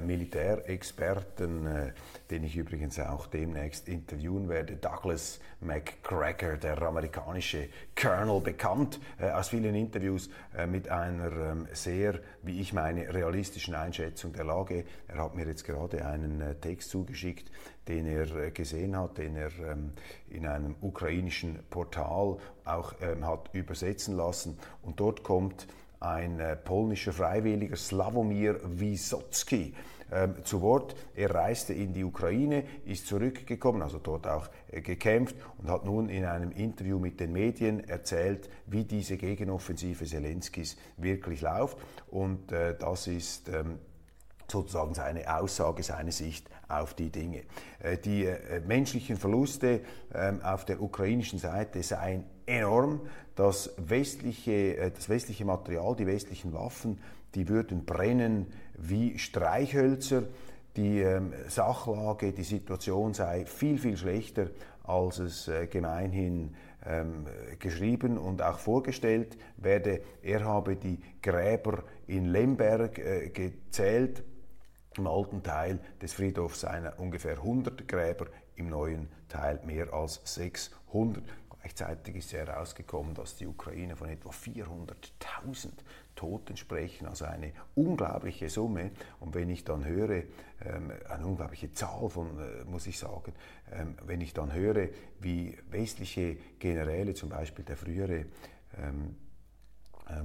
Militärexperten, 0.00 1.66
äh, 1.66 1.92
den 2.30 2.44
ich 2.44 2.56
übrigens 2.56 2.98
auch 2.98 3.26
demnächst 3.26 3.88
interviewen 3.88 4.48
werde, 4.48 4.76
Douglas 4.76 5.40
McGregor, 5.60 6.56
der 6.56 6.80
amerikanische 6.82 7.68
Colonel, 7.94 8.40
bekannt 8.40 9.00
äh, 9.18 9.30
aus 9.30 9.48
vielen 9.48 9.74
Interviews 9.74 10.30
mit 10.68 10.88
einer 10.88 11.32
ähm, 11.32 11.68
sehr, 11.72 12.20
wie 12.42 12.60
ich 12.60 12.72
meine, 12.72 13.12
realistischen 13.12 13.74
Einschätzung 13.74 14.32
der 14.32 14.44
Lage. 14.44 14.84
Er 15.06 15.22
hat 15.22 15.34
mir 15.34 15.46
jetzt 15.46 15.64
gerade 15.64 16.04
einen 16.04 16.60
Text 16.60 16.90
zugeschickt, 16.90 17.50
den 17.86 18.06
er 18.06 18.50
gesehen 18.50 18.96
hat, 18.96 19.18
den 19.18 19.36
er 19.36 19.50
ähm, 19.60 19.92
in 20.28 20.46
einem 20.46 20.74
ukrainischen 20.80 21.60
Portal 21.70 22.38
auch 22.64 22.94
ähm, 23.00 23.26
hat 23.26 23.50
übersetzen 23.52 24.16
lassen. 24.16 24.58
Und 24.82 25.00
dort 25.00 25.22
kommt 25.22 25.66
ein 26.00 26.40
äh, 26.40 26.56
polnischer 26.56 27.12
Freiwilliger, 27.12 27.76
Slavomir 27.76 28.60
Wisocki, 28.64 29.74
ähm, 30.10 30.36
zu 30.42 30.62
Wort. 30.62 30.94
Er 31.14 31.34
reiste 31.34 31.74
in 31.74 31.92
die 31.92 32.02
Ukraine, 32.02 32.64
ist 32.86 33.06
zurückgekommen, 33.06 33.82
also 33.82 33.98
dort 33.98 34.26
auch 34.26 34.48
äh, 34.70 34.80
gekämpft 34.80 35.36
und 35.58 35.68
hat 35.68 35.84
nun 35.84 36.08
in 36.08 36.24
einem 36.24 36.50
Interview 36.50 36.98
mit 36.98 37.20
den 37.20 37.32
Medien 37.32 37.86
erzählt, 37.86 38.48
wie 38.66 38.84
diese 38.84 39.18
Gegenoffensive 39.18 40.06
Zelenskis 40.06 40.78
wirklich 40.96 41.42
läuft. 41.42 41.76
Und 42.10 42.52
äh, 42.52 42.74
das 42.78 43.06
ist 43.06 43.48
ähm, 43.48 43.78
sozusagen 44.50 44.94
seine 44.94 45.36
Aussage, 45.36 45.82
seine 45.82 46.12
Sicht 46.12 46.48
auf 46.68 46.94
die 46.94 47.10
Dinge. 47.10 47.42
Die 48.04 48.26
menschlichen 48.66 49.16
Verluste 49.16 49.82
ähm, 50.14 50.40
auf 50.42 50.64
der 50.64 50.80
ukrainischen 50.80 51.38
Seite 51.38 51.82
seien 51.82 52.24
enorm. 52.48 53.00
Das 53.34 53.74
westliche, 53.76 54.76
äh, 54.76 54.90
das 54.90 55.08
westliche 55.08 55.44
Material, 55.44 55.94
die 55.94 56.06
westlichen 56.06 56.52
Waffen, 56.52 56.98
die 57.34 57.48
würden 57.48 57.84
brennen 57.84 58.46
wie 58.76 59.18
Streichhölzer. 59.18 60.24
Die 60.76 61.00
ähm, 61.00 61.32
Sachlage, 61.48 62.32
die 62.32 62.44
Situation 62.44 63.12
sei 63.12 63.44
viel, 63.44 63.78
viel 63.78 63.96
schlechter, 63.96 64.48
als 64.84 65.18
es 65.18 65.50
gemeinhin 65.70 66.54
ähm, 66.86 67.26
geschrieben 67.58 68.16
und 68.16 68.42
auch 68.42 68.58
vorgestellt 68.58 69.36
werde. 69.56 70.00
Er 70.22 70.44
habe 70.44 70.76
die 70.76 71.00
Gräber 71.20 71.82
in 72.06 72.26
Lemberg 72.26 72.94
gezählt 73.34 74.22
im 74.98 75.06
alten 75.06 75.42
Teil 75.42 75.78
des 76.02 76.12
Friedhofs 76.12 76.60
seien 76.60 76.88
ungefähr 76.98 77.38
100 77.38 77.86
Gräber, 77.86 78.26
im 78.56 78.68
neuen 78.68 79.08
Teil 79.28 79.60
mehr 79.64 79.92
als 79.92 80.20
600. 80.24 81.22
Gleichzeitig 81.68 82.16
ist 82.16 82.32
herausgekommen, 82.32 83.12
dass 83.12 83.36
die 83.36 83.46
Ukraine 83.46 83.94
von 83.94 84.08
etwa 84.08 84.30
400.000 84.30 85.68
Toten 86.14 86.56
sprechen, 86.56 87.06
also 87.06 87.26
eine 87.26 87.52
unglaubliche 87.74 88.48
Summe. 88.48 88.90
Und 89.20 89.34
wenn 89.34 89.50
ich 89.50 89.64
dann 89.64 89.84
höre, 89.84 90.22
ähm, 90.64 90.92
eine 91.10 91.26
unglaubliche 91.26 91.70
Zahl 91.72 92.08
von, 92.08 92.38
äh, 92.38 92.64
muss 92.64 92.86
ich 92.86 92.98
sagen, 92.98 93.34
ähm, 93.70 93.96
wenn 94.06 94.22
ich 94.22 94.32
dann 94.32 94.54
höre, 94.54 94.88
wie 95.20 95.58
westliche 95.68 96.38
Generäle, 96.58 97.12
zum 97.12 97.28
Beispiel 97.28 97.66
der 97.66 97.76
frühere 97.76 98.24
ähm, 98.78 99.16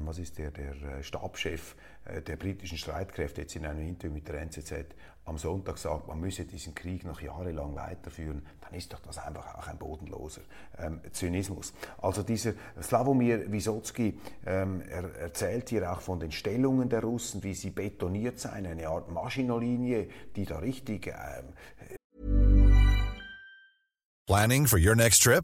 was 0.06 0.20
ist 0.20 0.38
der, 0.38 0.52
der 0.52 0.74
äh, 0.82 1.04
Stabschef 1.04 1.76
äh, 2.06 2.22
der 2.22 2.38
britischen 2.38 2.78
Streitkräfte 2.78 3.42
jetzt 3.42 3.56
in 3.56 3.66
einem 3.66 3.88
Interview 3.88 4.14
mit 4.14 4.28
der 4.28 4.42
NZZ 4.42 4.74
am 5.26 5.38
Sonntag 5.38 5.78
sagt, 5.78 6.08
man 6.08 6.20
müsse 6.20 6.46
diesen 6.46 6.76
Krieg 6.76 7.06
noch 7.06 7.22
jahrelang 7.22 7.76
weiterführen, 7.76 8.46
dann 8.62 8.74
ist 8.74 8.92
doch 8.92 9.00
das 9.00 9.18
einfach 9.18 9.56
auch 9.56 9.68
ein 9.68 9.78
bodenloser 9.78 10.42
ähm, 10.78 11.00
Zynismus. 11.12 11.74
Also 12.02 12.24
dieser 12.24 12.54
Slavomir 12.82 13.52
Wisocki 13.52 14.20
ähm, 14.46 14.82
er 14.90 15.16
erzählt 15.16 15.70
hier 15.70 15.92
auch 15.92 16.02
von 16.02 16.20
den 16.20 16.32
Stellungen 16.32 16.90
der 16.90 17.02
Russen, 17.02 17.42
wie 17.44 17.54
sie 17.54 17.70
betoniert 17.70 18.40
seien, 18.40 18.66
eine 18.66 18.88
Art 18.88 19.10
Maschinolinie, 19.10 20.10
die 20.36 20.46
da 20.46 20.60
richtig... 20.60 21.08
Ähm, 21.08 21.98
Planning 24.26 24.68
for 24.68 24.80
your 24.80 24.96
next 24.96 25.22
trip? 25.22 25.44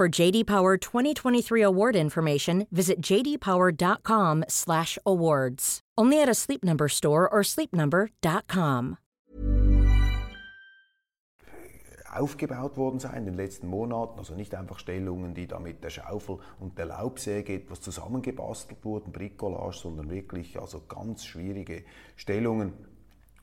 For 0.00 0.08
JD 0.08 0.46
Power 0.46 0.78
2023 0.78 1.60
award 1.60 1.94
information, 1.94 2.66
visit 2.72 3.02
jdpower.com/awards. 3.02 5.80
Only 5.98 6.22
at 6.22 6.26
a 6.26 6.34
Sleep 6.34 6.64
Number 6.64 6.88
store 6.88 7.28
or 7.28 7.42
sleepnumber.com. 7.42 8.96
aufgebaut 12.12 12.76
worden 12.78 12.98
sein 12.98 13.18
in 13.18 13.26
den 13.26 13.34
letzten 13.34 13.68
Monaten. 13.68 14.18
Also 14.18 14.34
nicht 14.34 14.54
einfach 14.54 14.78
Stellungen, 14.78 15.34
die 15.34 15.46
da 15.46 15.58
mit 15.58 15.84
der 15.84 15.90
Schaufel 15.90 16.38
und 16.58 16.78
der 16.78 16.86
Laubsäge 16.86 17.56
etwas 17.56 17.82
zusammengebastelt 17.82 18.82
wurden, 18.86 19.12
Bricolage, 19.12 19.76
sondern 19.76 20.08
wirklich 20.08 20.58
also 20.58 20.80
ganz 20.88 21.26
schwierige 21.26 21.84
Stellungen 22.16 22.72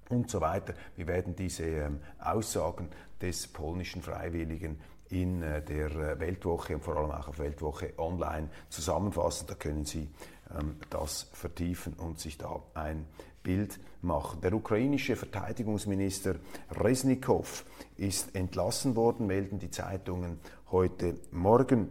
und 0.09 0.31
so 0.31 0.41
weiter. 0.41 0.73
Wir 0.95 1.07
werden 1.07 1.35
diese 1.35 1.65
ähm, 1.65 1.99
Aussagen 2.19 2.89
des 3.21 3.47
polnischen 3.47 4.01
Freiwilligen 4.01 4.79
in 5.09 5.41
äh, 5.41 5.61
der 5.61 5.91
äh, 5.91 6.19
Weltwoche 6.19 6.75
und 6.75 6.83
vor 6.83 6.97
allem 6.97 7.11
auch 7.11 7.27
auf 7.27 7.39
Weltwoche 7.39 7.93
online 7.97 8.49
zusammenfassen. 8.69 9.47
Da 9.47 9.55
können 9.55 9.85
Sie 9.85 10.09
ähm, 10.57 10.77
das 10.89 11.29
vertiefen 11.33 11.93
und 11.93 12.19
sich 12.19 12.37
da 12.37 12.61
ein 12.73 13.05
Bild 13.43 13.79
machen. 14.01 14.41
Der 14.41 14.53
ukrainische 14.53 15.15
Verteidigungsminister 15.15 16.35
Resnikow 16.71 17.65
ist 17.95 18.35
entlassen 18.35 18.95
worden, 18.95 19.27
melden 19.27 19.59
die 19.59 19.71
Zeitungen 19.71 20.39
heute 20.71 21.15
Morgen. 21.31 21.87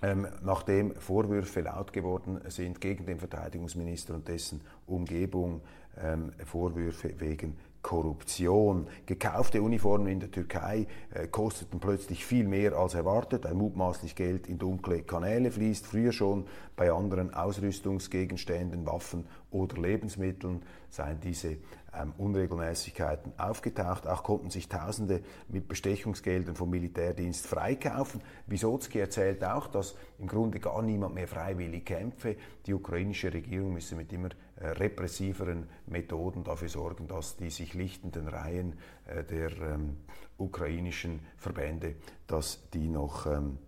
Ähm, 0.00 0.28
nachdem 0.42 0.94
Vorwürfe 0.94 1.62
laut 1.62 1.92
geworden 1.92 2.40
sind 2.48 2.80
gegen 2.80 3.04
den 3.04 3.18
Verteidigungsminister 3.18 4.14
und 4.14 4.28
dessen 4.28 4.60
Umgebung, 4.86 5.60
ähm, 6.00 6.32
Vorwürfe 6.44 7.18
wegen 7.18 7.56
Korruption. 7.88 8.86
Gekaufte 9.06 9.62
Uniformen 9.62 10.08
in 10.08 10.20
der 10.20 10.30
Türkei 10.30 10.86
äh, 11.10 11.26
kosteten 11.26 11.80
plötzlich 11.80 12.22
viel 12.22 12.46
mehr 12.46 12.74
als 12.74 12.92
erwartet, 12.92 13.44
weil 13.44 13.54
mutmaßlich 13.54 14.14
Geld 14.14 14.46
in 14.46 14.58
dunkle 14.58 15.00
Kanäle 15.00 15.50
fließt, 15.50 15.86
früher 15.86 16.12
schon 16.12 16.44
bei 16.76 16.92
anderen 16.92 17.32
Ausrüstungsgegenständen, 17.32 18.84
Waffen 18.84 19.24
oder 19.50 19.80
Lebensmitteln 19.80 20.60
seien 20.90 21.18
diese 21.20 21.56
ähm, 21.98 22.12
Unregelmäßigkeiten 22.18 23.32
aufgetaucht. 23.38 24.06
Auch 24.06 24.22
konnten 24.22 24.50
sich 24.50 24.68
Tausende 24.68 25.22
mit 25.48 25.66
Bestechungsgeldern 25.66 26.56
vom 26.56 26.68
Militärdienst 26.68 27.46
freikaufen. 27.46 28.20
Wisotzki 28.46 28.98
erzählt 28.98 29.42
auch, 29.44 29.66
dass 29.66 29.94
im 30.18 30.26
Grunde 30.26 30.60
gar 30.60 30.82
niemand 30.82 31.14
mehr 31.14 31.26
freiwillig 31.26 31.86
kämpfe. 31.86 32.36
Die 32.66 32.74
ukrainische 32.74 33.32
Regierung 33.32 33.72
müsse 33.72 33.96
mit 33.96 34.12
immer 34.12 34.28
repressiveren 34.60 35.68
Methoden 35.86 36.44
dafür 36.44 36.68
sorgen, 36.68 37.08
dass 37.08 37.36
die 37.36 37.50
sich 37.50 37.74
lichtenden 37.74 38.28
Reihen 38.28 38.74
äh, 39.06 39.24
der 39.24 39.52
ähm, 39.60 39.96
ukrainischen 40.36 41.20
Verbände, 41.36 41.94
dass 42.26 42.68
die 42.70 42.88
noch 42.88 43.26
ähm, 43.26 43.58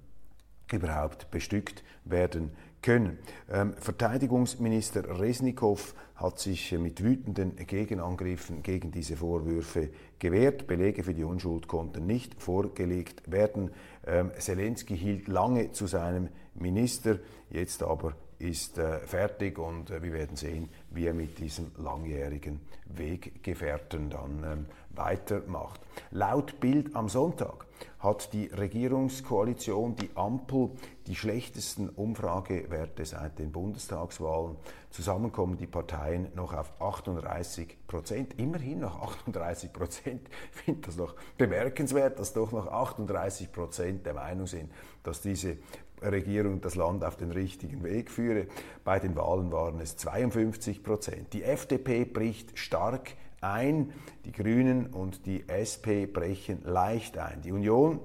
überhaupt 0.72 1.30
bestückt 1.30 1.82
werden 2.04 2.50
können. 2.82 3.18
Ähm, 3.50 3.74
Verteidigungsminister 3.74 5.20
Resnikow 5.20 5.94
hat 6.16 6.38
sich 6.38 6.72
mit 6.72 7.02
wütenden 7.02 7.56
Gegenangriffen 7.56 8.62
gegen 8.62 8.90
diese 8.90 9.16
Vorwürfe 9.16 9.90
gewehrt. 10.18 10.66
Belege 10.66 11.02
für 11.02 11.14
die 11.14 11.24
Unschuld 11.24 11.66
konnten 11.68 12.06
nicht 12.06 12.40
vorgelegt 12.40 13.30
werden. 13.30 13.70
Ähm, 14.06 14.30
Zelensky 14.38 14.96
hielt 14.96 15.28
lange 15.28 15.72
zu 15.72 15.86
seinem 15.86 16.28
Minister, 16.54 17.18
jetzt 17.50 17.82
aber 17.82 18.14
ist 18.38 18.78
äh, 18.78 18.98
fertig 19.00 19.58
und 19.58 19.90
äh, 19.90 20.02
wir 20.02 20.12
werden 20.12 20.36
sehen, 20.36 20.70
wie 20.90 21.06
er 21.06 21.14
mit 21.14 21.38
diesem 21.38 21.70
langjährigen 21.76 22.60
Weggefährten 22.86 24.10
dann 24.10 24.44
ähm, 24.44 24.66
weitermacht. 24.90 25.80
Laut 26.10 26.60
Bild 26.60 26.94
am 26.96 27.08
Sonntag 27.08 27.66
hat 28.00 28.32
die 28.32 28.46
Regierungskoalition, 28.46 29.94
die 29.96 30.10
Ampel, 30.14 30.70
die 31.06 31.14
schlechtesten 31.14 31.88
Umfragewerte 31.88 33.04
seit 33.04 33.38
den 33.38 33.52
Bundestagswahlen. 33.52 34.56
Zusammen 34.90 35.32
kommen 35.32 35.56
die 35.56 35.66
Parteien 35.66 36.28
noch 36.34 36.52
auf 36.52 36.72
38 36.80 37.86
Prozent. 37.86 38.38
Immerhin 38.38 38.80
noch 38.80 39.00
38 39.00 39.72
Prozent. 39.72 40.28
Ich 40.52 40.62
finde 40.62 40.80
das 40.86 40.96
noch 40.96 41.14
bemerkenswert, 41.36 42.18
dass 42.18 42.32
doch 42.32 42.52
noch 42.52 42.66
38 42.66 43.52
Prozent 43.52 44.06
der 44.06 44.14
Meinung 44.14 44.46
sind, 44.46 44.70
dass 45.02 45.20
diese 45.20 45.58
Regierung 46.02 46.60
das 46.60 46.74
Land 46.74 47.04
auf 47.04 47.16
den 47.16 47.30
richtigen 47.30 47.82
Weg 47.82 48.10
führe. 48.10 48.46
Bei 48.84 48.98
den 48.98 49.16
Wahlen 49.16 49.52
waren 49.52 49.80
es 49.80 49.96
52 49.96 50.82
Prozent. 50.82 51.32
Die 51.32 51.42
FDP 51.42 52.04
bricht 52.04 52.58
stark 52.58 53.12
ein, 53.40 53.92
die 54.24 54.32
Grünen 54.32 54.86
und 54.86 55.26
die 55.26 55.48
SP 55.48 56.06
brechen 56.06 56.62
leicht 56.64 57.18
ein. 57.18 57.42
Die 57.42 57.52
Union 57.52 58.00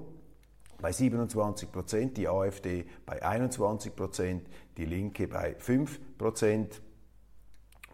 bei 0.80 0.92
27 0.92 1.72
Prozent, 1.72 2.16
die 2.16 2.28
AfD 2.28 2.84
bei 3.04 3.22
21 3.22 3.96
Prozent, 3.96 4.48
die 4.76 4.84
Linke 4.84 5.26
bei 5.28 5.54
5 5.54 6.18
Prozent. 6.18 6.82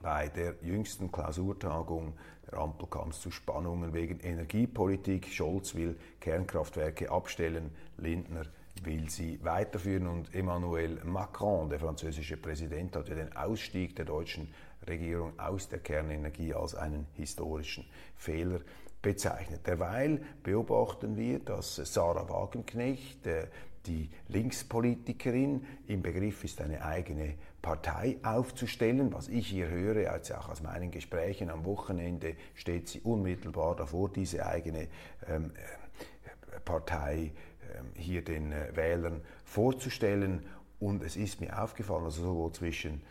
Bei 0.00 0.28
der 0.28 0.56
jüngsten 0.62 1.12
Klausurtagung 1.12 2.14
der 2.50 2.58
Ampel 2.58 2.88
kam 2.88 3.10
es 3.10 3.20
zu 3.20 3.30
Spannungen 3.30 3.94
wegen 3.94 4.18
Energiepolitik. 4.18 5.28
Scholz 5.32 5.76
will 5.76 5.96
Kernkraftwerke 6.20 7.10
abstellen, 7.10 7.70
Lindner 7.98 8.46
will 8.82 9.08
sie 9.08 9.38
weiterführen 9.42 10.06
und 10.06 10.34
Emmanuel 10.34 11.00
Macron, 11.04 11.68
der 11.68 11.78
französische 11.78 12.36
Präsident, 12.36 12.96
hat 12.96 13.08
ja 13.08 13.14
den 13.14 13.36
Ausstieg 13.36 13.94
der 13.96 14.04
deutschen 14.04 14.52
Regierung 14.88 15.38
aus 15.38 15.68
der 15.68 15.78
Kernenergie 15.78 16.54
als 16.54 16.74
einen 16.74 17.06
historischen 17.14 17.86
Fehler 18.16 18.60
bezeichnet. 19.00 19.66
Derweil 19.66 20.22
beobachten 20.42 21.16
wir, 21.16 21.40
dass 21.40 21.76
Sarah 21.76 22.28
Wagenknecht, 22.28 23.26
äh, 23.26 23.46
die 23.86 24.10
Linkspolitikerin, 24.28 25.64
im 25.88 26.02
Begriff 26.02 26.44
ist, 26.44 26.60
eine 26.60 26.84
eigene 26.84 27.34
Partei 27.60 28.18
aufzustellen. 28.22 29.12
Was 29.12 29.28
ich 29.28 29.48
hier 29.48 29.68
höre, 29.68 30.12
als 30.12 30.30
auch 30.30 30.48
aus 30.48 30.62
meinen 30.62 30.92
Gesprächen 30.92 31.50
am 31.50 31.64
Wochenende, 31.64 32.36
steht 32.54 32.88
sie 32.88 33.00
unmittelbar 33.00 33.74
davor, 33.74 34.08
diese 34.08 34.46
eigene 34.46 34.86
ähm, 35.28 35.50
äh, 35.54 36.60
Partei 36.64 37.32
hier 37.94 38.22
den 38.22 38.52
äh, 38.52 38.74
Wählern 38.74 39.20
vorzustellen. 39.44 40.46
Und 40.80 41.02
es 41.02 41.16
ist 41.16 41.40
mir 41.40 41.62
aufgefallen, 41.62 42.04
also 42.04 42.22
sowohl 42.22 42.52
zwischen 42.52 43.02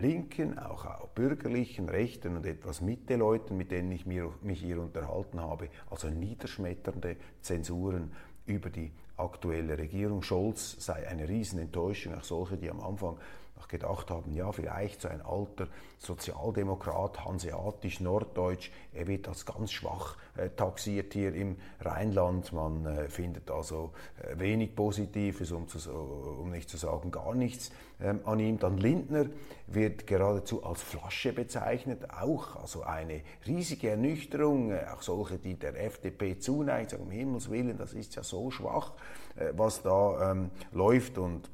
Linken, 0.00 0.58
auch, 0.58 0.86
auch 0.86 1.08
bürgerlichen, 1.08 1.88
rechten 1.88 2.36
und 2.36 2.46
etwas 2.46 2.80
Mitte-Leuten, 2.80 3.56
mit 3.56 3.70
denen 3.70 3.92
ich 3.92 4.06
mich 4.06 4.60
hier 4.60 4.80
unterhalten 4.80 5.40
habe, 5.40 5.68
also 5.90 6.08
niederschmetternde 6.08 7.16
Zensuren 7.40 8.12
über 8.46 8.70
die 8.70 8.92
aktuelle 9.16 9.78
Regierung. 9.78 10.22
Scholz 10.22 10.76
sei 10.84 11.06
eine 11.06 11.28
Riesenenttäuschung, 11.28 12.14
auch 12.14 12.24
solche, 12.24 12.56
die 12.56 12.70
am 12.70 12.80
Anfang 12.80 13.18
noch 13.56 13.68
gedacht 13.68 14.10
haben, 14.10 14.32
ja, 14.32 14.50
vielleicht 14.52 15.00
so 15.00 15.08
ein 15.08 15.22
alter 15.22 15.68
Sozialdemokrat, 15.98 17.24
hanseatisch, 17.24 18.00
norddeutsch, 18.00 18.70
er 18.92 19.06
wird 19.06 19.28
als 19.28 19.46
ganz 19.46 19.72
schwach 19.72 20.16
äh, 20.36 20.50
taxiert 20.50 21.12
hier 21.12 21.34
im 21.34 21.56
Rheinland. 21.80 22.52
Man 22.52 22.84
äh, 22.84 23.08
findet 23.08 23.50
also 23.50 23.92
äh, 24.22 24.38
wenig 24.38 24.74
Positives, 24.74 25.52
um, 25.52 25.68
zu, 25.68 25.90
um, 25.90 26.50
nicht 26.50 26.68
zu 26.68 26.76
sagen 26.76 27.10
gar 27.10 27.34
nichts 27.34 27.70
ähm, 28.00 28.20
an 28.24 28.40
ihm. 28.40 28.58
Dann 28.58 28.76
Lindner 28.78 29.26
wird 29.66 30.06
geradezu 30.06 30.64
als 30.64 30.82
Flasche 30.82 31.32
bezeichnet, 31.32 32.10
auch 32.10 32.56
also 32.56 32.82
eine 32.82 33.22
riesige 33.46 33.90
Ernüchterung, 33.90 34.72
äh, 34.72 34.86
auch 34.92 35.02
solche, 35.02 35.38
die 35.38 35.54
der 35.54 35.82
FDP 35.82 36.38
zuneigen, 36.38 36.88
sagen, 36.90 37.04
um 37.04 37.10
Himmels 37.10 37.50
Willen, 37.50 37.78
das 37.78 37.94
ist 37.94 38.16
ja 38.16 38.22
so 38.22 38.50
schwach, 38.50 38.92
äh, 39.36 39.52
was 39.56 39.82
da 39.82 40.32
ähm, 40.32 40.50
läuft 40.72 41.18
und 41.18 41.50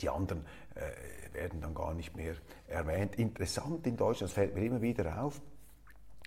die 0.00 0.08
anderen 0.08 0.44
äh, 0.74 1.34
werden 1.34 1.60
dann 1.60 1.74
gar 1.74 1.94
nicht 1.94 2.16
mehr 2.16 2.34
erwähnt. 2.68 3.16
Interessant 3.16 3.86
in 3.86 3.96
Deutschland, 3.96 4.30
das 4.30 4.32
fällt 4.32 4.54
mir 4.54 4.64
immer 4.64 4.80
wieder 4.80 5.22
auf, 5.22 5.40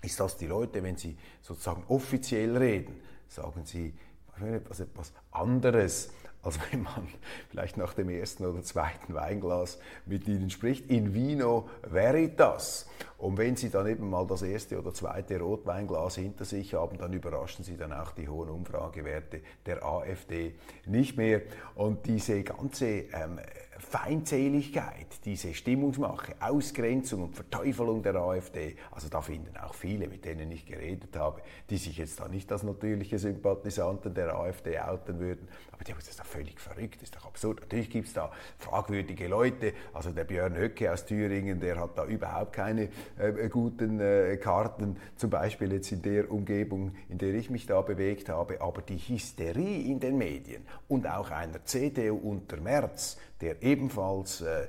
ist, 0.02 0.20
dass 0.20 0.36
die 0.36 0.46
Leute, 0.46 0.82
wenn 0.82 0.96
sie 0.96 1.16
sozusagen 1.42 1.84
offiziell 1.88 2.56
reden, 2.56 3.00
sagen 3.28 3.64
sie 3.64 3.94
etwas, 4.40 4.80
etwas 4.80 5.12
anderes, 5.32 6.10
als 6.42 6.58
wenn 6.70 6.82
man 6.82 7.08
vielleicht 7.50 7.76
nach 7.76 7.94
dem 7.94 8.08
ersten 8.08 8.46
oder 8.46 8.62
zweiten 8.62 9.14
Weinglas 9.14 9.78
mit 10.06 10.28
ihnen 10.28 10.50
spricht. 10.50 10.88
In 10.90 11.14
vino 11.14 11.68
veritas. 11.82 12.88
Und 13.18 13.36
wenn 13.36 13.56
sie 13.56 13.70
dann 13.70 13.88
eben 13.88 14.08
mal 14.08 14.26
das 14.26 14.42
erste 14.42 14.78
oder 14.78 14.94
zweite 14.94 15.40
Rotweinglas 15.40 16.14
hinter 16.14 16.44
sich 16.44 16.74
haben, 16.74 16.98
dann 16.98 17.12
überraschen 17.12 17.64
sie 17.64 17.76
dann 17.76 17.92
auch 17.92 18.12
die 18.12 18.28
hohen 18.28 18.48
Umfragewerte 18.48 19.40
der 19.66 19.84
AfD 19.84 20.54
nicht 20.86 21.16
mehr. 21.16 21.42
Und 21.74 22.06
diese 22.06 22.44
ganze 22.44 22.86
ähm, 22.86 23.40
Feindseligkeit, 23.78 25.24
diese 25.24 25.54
Stimmungsmache, 25.54 26.34
Ausgrenzung 26.40 27.24
und 27.24 27.34
Verteufelung 27.34 28.02
der 28.02 28.16
AfD, 28.16 28.76
also 28.90 29.08
da 29.08 29.20
finden 29.20 29.56
auch 29.56 29.74
viele, 29.74 30.08
mit 30.08 30.24
denen 30.24 30.50
ich 30.50 30.66
geredet 30.66 31.16
habe, 31.16 31.42
die 31.70 31.76
sich 31.76 31.96
jetzt 31.98 32.20
da 32.20 32.28
nicht 32.28 32.50
als 32.52 32.64
natürliche 32.64 33.18
Sympathisanten 33.18 34.14
der 34.14 34.34
AfD 34.36 34.78
outen 34.78 35.20
würden, 35.20 35.48
aber 35.78 35.84
die 35.84 35.92
haben 35.92 36.00
gesagt, 36.00 36.26
völlig 36.26 36.58
verrückt, 36.58 37.00
ist 37.02 37.14
doch 37.14 37.24
absurd. 37.24 37.60
Natürlich 37.60 37.88
gibt 37.88 38.08
es 38.08 38.12
da 38.12 38.32
fragwürdige 38.58 39.28
Leute, 39.28 39.72
also 39.94 40.10
der 40.10 40.24
Björn 40.24 40.56
Höcke 40.56 40.92
aus 40.92 41.06
Thüringen, 41.06 41.60
der 41.60 41.78
hat 41.78 41.96
da 41.96 42.04
überhaupt 42.04 42.52
keine 42.52 42.88
äh, 43.16 43.48
guten 43.48 44.00
äh, 44.00 44.36
Karten, 44.38 44.96
zum 45.14 45.30
Beispiel 45.30 45.72
jetzt 45.72 45.92
in 45.92 46.02
der 46.02 46.32
Umgebung, 46.32 46.96
in 47.08 47.18
der 47.18 47.32
ich 47.34 47.48
mich 47.48 47.66
da 47.66 47.80
bewegt 47.80 48.28
habe, 48.28 48.60
aber 48.60 48.82
die 48.82 48.98
Hysterie 48.98 49.82
in 49.88 50.00
den 50.00 50.18
Medien 50.18 50.66
und 50.88 51.06
auch 51.06 51.30
einer 51.30 51.64
CDU 51.64 52.16
unter 52.16 52.56
März, 52.56 53.16
der 53.40 53.62
ebenfalls 53.62 54.40
äh, 54.40 54.66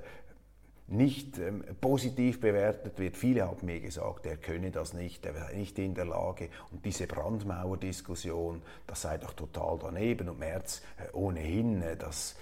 nicht 0.91 1.37
ähm, 1.37 1.63
positiv 1.81 2.39
bewertet 2.39 2.99
wird. 2.99 3.17
Viele 3.17 3.47
haben 3.47 3.65
mir 3.65 3.79
gesagt, 3.79 4.25
er 4.25 4.37
könne 4.37 4.71
das 4.71 4.93
nicht, 4.93 5.25
er 5.25 5.33
sei 5.33 5.53
nicht 5.55 5.77
in 5.79 5.93
der 5.93 6.05
Lage. 6.05 6.49
Und 6.71 6.85
diese 6.85 7.07
Brandmauer-Diskussion, 7.07 8.61
das 8.87 9.01
sei 9.01 9.17
doch 9.17 9.33
total 9.33 9.79
daneben. 9.81 10.29
Und 10.29 10.39
Merz 10.39 10.81
äh, 10.97 11.15
ohnehin, 11.15 11.81
äh, 11.81 11.95
das 11.95 12.35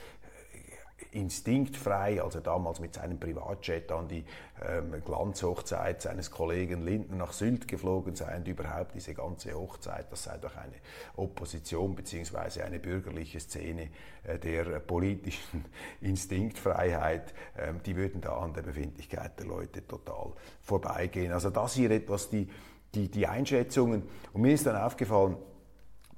instinktfrei, 1.12 2.22
als 2.22 2.36
er 2.36 2.42
damals 2.42 2.80
mit 2.80 2.96
seinem 2.96 3.20
Privatjet 3.20 3.92
an 3.92 4.08
die 4.08 4.26
ähm, 4.66 5.02
Glanzhochzeit 5.06 6.02
seines 6.02 6.32
Kollegen 6.32 6.82
Lindner 6.82 7.18
nach 7.18 7.34
Sylt 7.34 7.68
geflogen 7.68 8.16
sei 8.16 8.36
und 8.36 8.48
überhaupt 8.48 8.96
diese 8.96 9.14
ganze 9.14 9.54
Hochzeit, 9.54 10.12
das 10.12 10.24
sei 10.24 10.38
doch 10.38 10.56
eine 10.56 10.76
Opposition 11.16 11.96
bzw. 11.96 12.62
eine 12.62 12.80
bürgerliche 12.80 13.40
Szene 13.40 13.90
äh, 14.24 14.40
der 14.40 14.80
politischen 14.80 15.66
Instinktfreiheit, 16.02 17.34
ähm, 17.58 17.82
die 17.86 17.96
würden 17.96 18.22
da 18.22 18.38
an 18.38 18.54
der 18.54 18.64
Befindlichkeit 18.64 19.40
der 19.40 19.48
Leute 19.48 19.88
total 19.88 20.34
vorbeigehen. 20.62 21.32
Also 21.32 21.50
das 21.50 21.74
hier 21.74 21.92
etwas 21.92 22.30
die, 22.30 22.50
die, 22.96 23.10
die 23.10 23.28
Einschätzungen. 23.28 24.04
Und 24.34 24.42
mir 24.42 24.54
ist 24.54 24.66
dann 24.66 24.76
aufgefallen, 24.76 25.38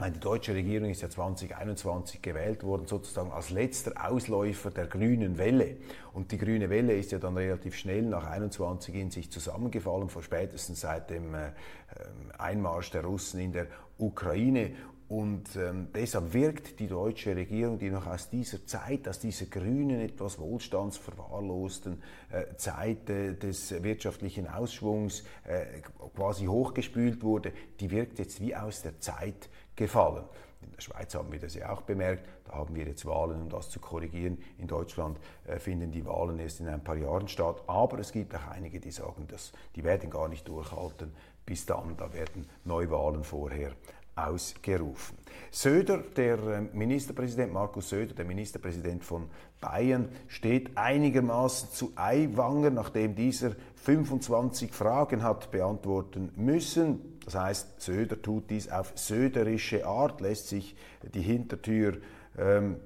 die 0.07 0.19
deutsche 0.19 0.55
Regierung 0.55 0.89
ist 0.89 1.01
ja 1.01 1.09
2021 1.09 2.21
gewählt 2.21 2.63
worden, 2.63 2.88
sozusagen 2.88 3.31
als 3.31 3.49
letzter 3.49 4.09
Ausläufer 4.09 4.71
der 4.71 4.88
grünen 4.88 5.38
Welle. 5.38 5.75
Und 6.13 6.31
die 6.31 6.38
grüne 6.38 6.69
Welle 6.69 6.93
ist 6.93 7.12
ja 7.12 7.19
dann 7.19 7.35
relativ 7.35 7.75
schnell 7.75 8.03
nach 8.03 8.25
21 8.25 8.95
in 8.95 9.12
sich 9.12 9.29
zusammengefallen, 9.29 10.07
vor 10.07 10.23
spätestens 10.23 10.79
seit 10.79 11.09
dem 11.09 11.35
äh, 11.35 11.47
ähm, 11.47 12.31
Einmarsch 12.38 12.91
der 12.91 13.03
Russen 13.03 13.41
in 13.41 13.51
der 13.51 13.67
Ukraine. 13.97 14.71
Und 15.09 15.55
ähm, 15.55 15.88
deshalb 15.93 16.33
wirkt 16.33 16.79
die 16.79 16.88
deutsche 16.88 17.35
Regierung, 17.35 17.79
die 17.79 17.89
noch 17.89 18.05
aus 18.05 18.29
dieser 18.29 18.65
Zeit, 18.67 19.07
aus 19.07 19.19
dieser 19.19 19.47
grünen, 19.47 19.99
etwas 20.01 20.38
wohlstandsverwahrlosten 20.38 22.01
äh, 22.29 22.55
Zeit 22.57 23.09
äh, 23.09 23.33
des 23.33 23.83
wirtschaftlichen 23.83 24.47
Ausschwungs 24.47 25.23
äh, 25.45 25.81
quasi 26.15 26.45
hochgespült 26.45 27.23
wurde, 27.23 27.51
die 27.79 27.89
wirkt 27.89 28.19
jetzt 28.19 28.39
wie 28.39 28.55
aus 28.55 28.83
der 28.83 28.99
Zeit 28.99 29.49
gefallen. 29.79 30.25
In 30.61 30.71
der 30.71 30.81
Schweiz 30.81 31.15
haben 31.15 31.31
wir 31.31 31.39
das 31.39 31.55
ja 31.55 31.71
auch 31.71 31.81
bemerkt. 31.81 32.27
Da 32.45 32.53
haben 32.55 32.75
wir 32.75 32.85
jetzt 32.85 33.05
Wahlen, 33.05 33.41
um 33.43 33.49
das 33.49 33.69
zu 33.69 33.79
korrigieren. 33.79 34.37
In 34.57 34.67
Deutschland 34.67 35.17
äh, 35.47 35.57
finden 35.57 35.91
die 35.91 36.05
Wahlen 36.05 36.37
erst 36.37 36.59
in 36.59 36.67
ein 36.67 36.83
paar 36.83 36.97
Jahren 36.97 37.29
statt. 37.29 37.63
Aber 37.67 37.97
es 37.99 38.11
gibt 38.11 38.35
auch 38.35 38.47
einige, 38.51 38.79
die 38.79 38.91
sagen, 38.91 39.25
dass 39.27 39.53
die 39.75 39.83
werden 39.85 40.09
gar 40.09 40.27
nicht 40.27 40.47
durchhalten. 40.47 41.13
Bis 41.45 41.65
dann, 41.65 41.95
da 41.95 42.13
werden 42.13 42.45
Neuwahlen 42.65 43.23
vorher 43.23 43.71
ausgerufen. 44.15 45.17
Söder, 45.49 45.99
der 45.99 46.37
ähm, 46.39 46.69
Ministerpräsident 46.73 47.53
Markus 47.53 47.89
Söder, 47.89 48.13
der 48.13 48.25
Ministerpräsident 48.25 49.05
von 49.05 49.29
Bayern, 49.61 50.09
steht 50.27 50.77
einigermaßen 50.77 51.71
zu 51.71 51.93
Eiwanger, 51.95 52.69
nachdem 52.69 53.15
dieser 53.15 53.55
25 53.75 54.73
Fragen 54.73 55.23
hat 55.23 55.51
beantworten 55.51 56.31
müssen. 56.35 57.18
Das 57.29 57.39
heißt, 57.39 57.81
Söder 57.81 58.19
tut 58.19 58.49
dies 58.49 58.71
auf 58.71 58.91
söderische 58.95 59.85
Art, 59.85 60.19
lässt 60.19 60.47
sich 60.47 60.75
die 61.13 61.21
Hintertür 61.21 61.99
ähm, 62.35 62.77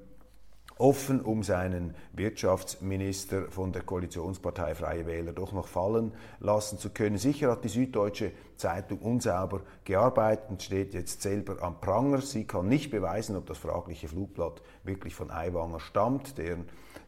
offen, 0.78 1.22
um 1.22 1.44
seinen 1.44 1.96
Wirtschaftsminister 2.12 3.50
von 3.50 3.72
der 3.72 3.84
Koalitionspartei 3.84 4.76
Freie 4.76 5.06
Wähler 5.06 5.32
doch 5.32 5.54
noch 5.54 5.68
fallen 5.68 6.12
lassen 6.40 6.78
zu 6.78 6.90
können. 6.90 7.18
Sicher 7.18 7.52
hat 7.52 7.64
die 7.64 7.70
Süddeutsche 7.70 8.34
Zeitung 8.58 9.00
unsauber 9.00 9.62
gearbeitet 9.86 10.50
und 10.50 10.62
steht 10.62 10.94
jetzt 10.94 11.22
selber 11.22 11.64
am 11.64 11.80
Pranger. 11.80 12.20
Sie 12.20 12.44
kann 12.44 12.68
nicht 12.68 12.92
beweisen, 12.92 13.38
ob 13.38 13.46
das 13.46 13.60
fragliche 13.60 14.10
Flugblatt 14.10 14.62
wirklich 14.84 15.16
von 15.16 15.32
Aiwanger 15.32 15.80
stammt, 15.80 16.38
deren 16.38 16.66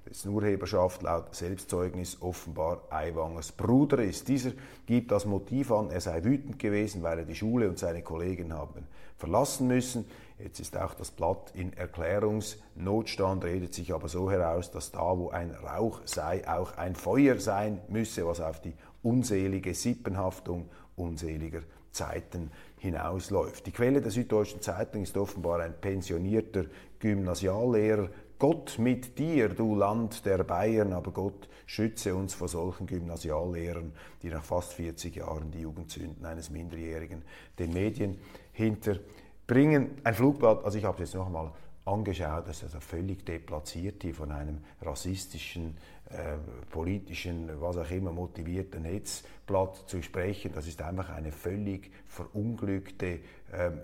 dessen 0.07 0.29
Urheberschaft 0.29 1.01
laut 1.01 1.33
Selbstzeugnis 1.35 2.21
offenbar 2.21 2.83
Aiwangers 2.89 3.51
Bruder 3.51 3.99
ist. 3.99 4.27
Dieser 4.27 4.51
gibt 4.85 5.11
das 5.11 5.25
Motiv 5.25 5.71
an, 5.71 5.89
er 5.89 6.01
sei 6.01 6.23
wütend 6.23 6.59
gewesen, 6.59 7.03
weil 7.03 7.19
er 7.19 7.25
die 7.25 7.35
Schule 7.35 7.69
und 7.69 7.79
seine 7.79 8.03
Kollegen 8.03 8.53
haben 8.53 8.87
verlassen 9.17 9.67
müssen. 9.67 10.05
Jetzt 10.37 10.59
ist 10.59 10.77
auch 10.77 10.93
das 10.93 11.11
Blatt 11.11 11.51
in 11.53 11.73
Erklärungsnotstand, 11.73 13.43
redet 13.45 13.73
sich 13.73 13.93
aber 13.93 14.09
so 14.09 14.29
heraus, 14.29 14.71
dass 14.71 14.91
da, 14.91 15.17
wo 15.17 15.29
ein 15.29 15.51
Rauch 15.51 16.01
sei, 16.05 16.47
auch 16.47 16.77
ein 16.77 16.95
Feuer 16.95 17.39
sein 17.39 17.79
müsse, 17.87 18.27
was 18.27 18.41
auf 18.41 18.61
die 18.61 18.73
unselige 19.01 19.73
Sippenhaftung 19.73 20.69
unseliger 20.97 21.61
Zeiten 21.91 22.51
hinausläuft. 22.77 23.65
Die 23.65 23.71
Quelle 23.71 24.01
der 24.01 24.11
Süddeutschen 24.11 24.61
Zeitung 24.61 25.03
ist 25.03 25.15
offenbar 25.15 25.61
ein 25.61 25.73
pensionierter 25.79 26.65
Gymnasiallehrer. 26.99 28.09
Gott 28.37 28.79
mit 28.79 29.17
dir, 29.17 29.49
du 29.49 29.75
Land 29.75 30.25
der 30.25 30.43
Bayern, 30.43 30.91
aber 30.91 31.11
Gott 31.11 31.47
schütze 31.65 32.13
uns 32.15 32.33
vor 32.33 32.49
solchen 32.49 32.85
Gymnasiallehrern, 32.85 33.93
die 34.21 34.29
nach 34.29 34.43
fast 34.43 34.73
40 34.73 35.15
Jahren 35.15 35.51
die 35.51 35.61
Jugendzünden 35.61 36.25
eines 36.25 36.49
Minderjährigen 36.49 37.21
den 37.57 37.73
Medien 37.73 38.17
hinter 38.51 38.99
bringen. 39.47 39.91
Ein 40.03 40.13
Flugblatt, 40.13 40.65
also 40.65 40.77
ich 40.77 40.83
habe 40.83 41.01
es 41.01 41.09
jetzt 41.09 41.15
noch 41.15 41.27
einmal 41.27 41.53
angeschaut, 41.85 42.47
das 42.47 42.57
ist 42.57 42.63
also 42.63 42.79
völlig 42.81 43.25
deplatziert 43.25 44.01
hier 44.01 44.13
von 44.13 44.31
einem 44.31 44.57
rassistischen, 44.81 45.77
äh, 46.09 46.37
politischen, 46.69 47.49
was 47.61 47.77
auch 47.77 47.89
immer 47.89 48.11
motivierten 48.11 48.81
Netzblatt 48.81 49.87
zu 49.87 50.01
sprechen. 50.01 50.51
Das 50.53 50.67
ist 50.67 50.81
einfach 50.81 51.09
eine 51.09 51.31
völlig 51.31 51.91
verunglückte 52.07 53.19
ähm, 53.53 53.79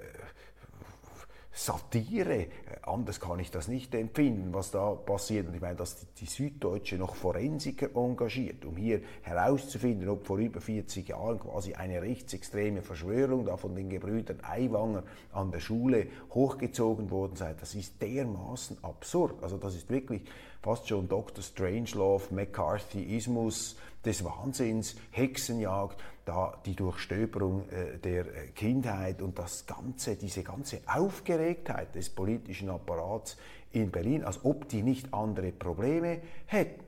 Satire. 1.53 2.47
Anders 2.83 3.19
kann 3.19 3.39
ich 3.39 3.51
das 3.51 3.67
nicht 3.67 3.93
empfinden, 3.93 4.53
was 4.53 4.71
da 4.71 4.91
passiert. 4.91 5.47
Und 5.47 5.55
ich 5.55 5.61
meine, 5.61 5.75
dass 5.75 6.07
die, 6.13 6.25
Süddeutsche 6.25 6.95
noch 6.95 7.15
Forensiker 7.15 7.89
engagiert, 7.93 8.63
um 8.65 8.77
hier 8.77 9.01
herauszufinden, 9.21 10.07
ob 10.07 10.25
vor 10.25 10.37
über 10.37 10.61
40 10.61 11.09
Jahren 11.09 11.39
quasi 11.39 11.73
eine 11.73 12.01
rechtsextreme 12.01 12.81
Verschwörung 12.81 13.45
da 13.45 13.57
von 13.57 13.75
den 13.75 13.89
Gebrüdern 13.89 14.39
Aiwanger 14.43 15.03
an 15.33 15.51
der 15.51 15.59
Schule 15.59 16.07
hochgezogen 16.33 17.11
worden 17.11 17.35
sei. 17.35 17.53
Das 17.59 17.75
ist 17.75 18.01
dermaßen 18.01 18.77
absurd. 18.83 19.43
Also 19.43 19.57
das 19.57 19.75
ist 19.75 19.89
wirklich 19.89 20.23
fast 20.61 20.87
schon 20.87 21.09
Dr. 21.09 21.43
Strangelove, 21.43 22.33
McCarthyismus 22.33 23.75
des 24.05 24.23
Wahnsinns, 24.23 24.95
Hexenjagd, 25.11 26.01
da 26.25 26.61
die 26.65 26.75
Durchstöberung 26.75 27.67
äh, 27.69 27.97
der 27.97 28.25
äh, 28.25 28.47
Kindheit 28.55 29.21
und 29.21 29.37
das 29.39 29.65
ganze, 29.65 30.15
diese 30.15 30.43
ganze 30.43 30.81
Aufgeregtheit 30.85 31.95
des 31.95 32.09
politischen 32.09 32.69
Apparats 32.69 33.37
in 33.71 33.91
Berlin, 33.91 34.23
als 34.23 34.43
ob 34.43 34.67
die 34.69 34.83
nicht 34.83 35.13
andere 35.13 35.51
Probleme 35.51 36.21
hätten. 36.45 36.83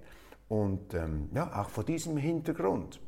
Und 0.49 0.93
ähm, 0.93 1.29
ja, 1.33 1.61
auch 1.61 1.69
vor 1.69 1.83
diesem 1.83 2.17
Hintergrund 2.17 2.99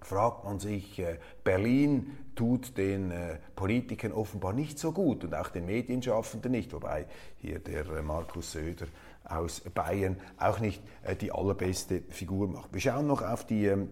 fragt 0.00 0.44
man 0.44 0.60
sich, 0.60 0.98
äh, 1.00 1.18
Berlin 1.42 2.16
tut 2.34 2.76
den 2.76 3.10
äh, 3.10 3.38
Politikern 3.56 4.12
offenbar 4.12 4.52
nicht 4.52 4.78
so 4.78 4.92
gut 4.92 5.24
und 5.24 5.34
auch 5.34 5.48
den 5.48 5.66
Medienschaffenden 5.66 6.52
nicht, 6.52 6.72
wobei 6.72 7.06
hier 7.40 7.58
der 7.58 7.86
äh, 7.86 8.02
Markus 8.02 8.52
Söder 8.52 8.86
aus 9.24 9.60
Bayern 9.74 10.16
auch 10.38 10.60
nicht 10.60 10.82
äh, 11.02 11.16
die 11.16 11.32
allerbeste 11.32 12.02
Figur 12.10 12.48
macht. 12.48 12.72
Wir 12.72 12.80
schauen 12.80 13.06
noch 13.06 13.22
auf 13.22 13.44
die 13.44 13.66
ähm, 13.66 13.88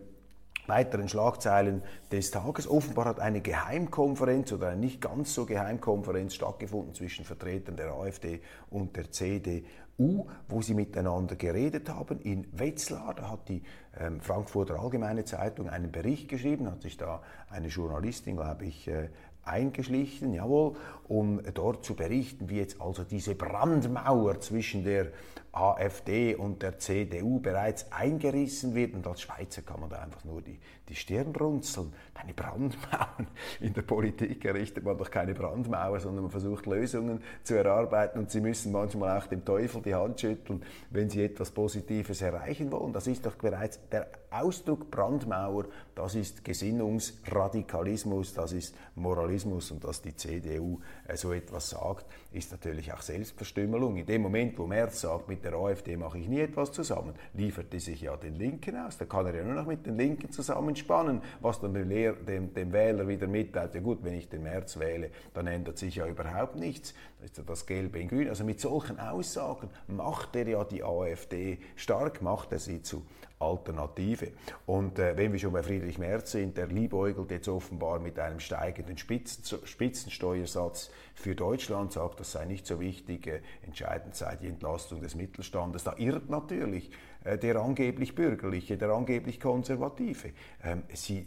weiteren 0.68 1.08
Schlagzeilen 1.08 1.82
des 2.10 2.30
Tages. 2.30 2.68
Offenbar 2.68 3.06
hat 3.06 3.20
eine 3.20 3.40
Geheimkonferenz 3.40 4.52
oder 4.52 4.68
eine 4.68 4.80
nicht 4.80 5.00
ganz 5.00 5.34
so 5.34 5.46
Geheimkonferenz 5.46 6.34
stattgefunden 6.34 6.94
zwischen 6.94 7.24
Vertretern 7.24 7.76
der 7.76 7.92
AfD 7.92 8.40
und 8.70 8.96
der 8.96 9.10
CDU, 9.10 10.26
wo 10.48 10.62
sie 10.62 10.74
miteinander 10.74 11.36
geredet 11.36 11.88
haben. 11.88 12.20
In 12.20 12.46
Wetzlar, 12.52 13.14
da 13.14 13.30
hat 13.30 13.48
die 13.48 13.62
ähm, 13.98 14.20
Frankfurter 14.20 14.80
Allgemeine 14.80 15.24
Zeitung 15.24 15.68
einen 15.68 15.92
Bericht 15.92 16.28
geschrieben, 16.28 16.70
hat 16.70 16.82
sich 16.82 16.96
da 16.96 17.22
eine 17.50 17.68
Journalistin, 17.68 18.36
glaube 18.36 18.64
ich, 18.66 18.88
äh, 18.88 19.08
eingeschlichen, 19.46 20.34
jawohl, 20.34 20.74
um 21.08 21.40
dort 21.54 21.84
zu 21.84 21.94
berichten, 21.94 22.48
wie 22.48 22.58
jetzt 22.58 22.80
also 22.80 23.04
diese 23.04 23.34
Brandmauer 23.34 24.40
zwischen 24.40 24.84
der 24.84 25.12
AfD 25.56 26.34
und 26.34 26.62
der 26.62 26.78
CDU 26.78 27.40
bereits 27.40 27.90
eingerissen 27.90 28.74
wird. 28.74 28.94
Und 28.94 29.06
als 29.06 29.22
Schweizer 29.22 29.62
kann 29.62 29.80
man 29.80 29.88
da 29.88 30.00
einfach 30.00 30.22
nur 30.24 30.42
die, 30.42 30.58
die 30.88 30.94
Stirn 30.94 31.34
runzeln. 31.34 31.92
Eine 32.14 32.34
Brandmauer. 32.34 33.26
In 33.60 33.72
der 33.72 33.82
Politik 33.82 34.44
errichtet 34.44 34.84
man 34.84 34.98
doch 34.98 35.10
keine 35.10 35.34
Brandmauer, 35.34 36.00
sondern 36.00 36.24
man 36.24 36.30
versucht 36.30 36.66
Lösungen 36.66 37.22
zu 37.42 37.54
erarbeiten 37.54 38.18
und 38.18 38.30
sie 38.30 38.40
müssen 38.40 38.72
manchmal 38.72 39.18
auch 39.18 39.26
dem 39.26 39.44
Teufel 39.44 39.80
die 39.82 39.94
Hand 39.94 40.20
schütteln, 40.20 40.62
wenn 40.90 41.08
sie 41.08 41.24
etwas 41.24 41.50
Positives 41.50 42.20
erreichen 42.20 42.70
wollen. 42.70 42.92
Das 42.92 43.06
ist 43.06 43.24
doch 43.24 43.36
bereits 43.36 43.80
der 43.90 44.08
Ausdruck 44.30 44.90
Brandmauer, 44.90 45.64
das 45.94 46.14
ist 46.14 46.44
Gesinnungsradikalismus, 46.44 48.34
das 48.34 48.52
ist 48.52 48.74
Moralismus 48.94 49.70
und 49.70 49.82
dass 49.84 50.02
die 50.02 50.14
CDU 50.14 50.80
äh, 51.06 51.16
so 51.16 51.32
etwas 51.32 51.70
sagt, 51.70 52.04
ist 52.32 52.52
natürlich 52.52 52.92
auch 52.92 53.00
Selbstverstümmelung. 53.00 53.96
In 53.96 54.06
dem 54.06 54.22
Moment, 54.22 54.58
wo 54.58 54.66
Merz 54.66 55.00
sagt, 55.00 55.28
mit 55.28 55.45
der 55.50 55.58
AfD 55.58 55.96
mache 55.96 56.18
ich 56.18 56.28
nie 56.28 56.40
etwas 56.40 56.72
zusammen, 56.72 57.14
liefert 57.34 57.72
die 57.72 57.78
sich 57.78 58.00
ja 58.00 58.16
den 58.16 58.34
Linken 58.34 58.76
aus. 58.76 58.98
Da 58.98 59.04
kann 59.04 59.26
er 59.26 59.34
ja 59.34 59.44
nur 59.44 59.54
noch 59.54 59.66
mit 59.66 59.86
den 59.86 59.96
Linken 59.96 60.30
zusammenspannen, 60.30 61.22
was 61.40 61.60
dann 61.60 61.72
dem, 61.74 61.88
Lehr 61.88 62.14
dem, 62.14 62.52
dem 62.52 62.72
Wähler 62.72 63.06
wieder 63.06 63.26
mitteilt. 63.26 63.74
Ja 63.74 63.80
gut, 63.80 63.98
wenn 64.02 64.14
ich 64.14 64.28
den 64.28 64.42
Merz 64.42 64.78
wähle, 64.78 65.10
dann 65.34 65.46
ändert 65.46 65.78
sich 65.78 65.96
ja 65.96 66.06
überhaupt 66.06 66.56
nichts. 66.56 66.94
Da 67.18 67.24
ist 67.26 67.38
ja 67.38 67.44
das 67.46 67.66
Gelbe 67.66 68.00
in 68.00 68.08
Grün. 68.08 68.28
Also 68.28 68.44
mit 68.44 68.60
solchen 68.60 68.98
Aussagen 68.98 69.70
macht 69.86 70.34
er 70.34 70.48
ja 70.48 70.64
die 70.64 70.82
AfD 70.82 71.58
stark, 71.76 72.22
macht 72.22 72.52
er 72.52 72.58
sie 72.58 72.82
zu 72.82 73.06
Alternative. 73.38 74.32
Und 74.64 74.98
äh, 74.98 75.16
wenn 75.16 75.32
wir 75.32 75.38
schon 75.38 75.52
bei 75.52 75.62
Friedrich 75.62 75.98
Merz 75.98 76.32
sind, 76.32 76.56
der 76.56 76.68
liebäugelt 76.68 77.30
jetzt 77.30 77.48
offenbar 77.48 77.98
mit 77.98 78.18
einem 78.18 78.40
steigenden 78.40 78.96
Spitzen, 78.96 79.58
Spitzensteuersatz 79.64 80.90
für 81.14 81.34
Deutschland, 81.34 81.92
sagt, 81.92 82.20
das 82.20 82.32
sei 82.32 82.46
nicht 82.46 82.66
so 82.66 82.80
wichtig, 82.80 83.26
äh, 83.26 83.40
entscheidend 83.62 84.14
sei 84.14 84.36
die 84.36 84.48
Entlastung 84.48 85.02
des 85.02 85.14
Mittelstandes. 85.14 85.84
Da 85.84 85.94
irrt 85.98 86.30
natürlich 86.30 86.90
äh, 87.24 87.36
der 87.36 87.56
angeblich 87.56 88.14
Bürgerliche, 88.14 88.78
der 88.78 88.90
angeblich 88.90 89.38
Konservative. 89.38 90.30
Ähm, 90.62 90.84
sie 90.94 91.26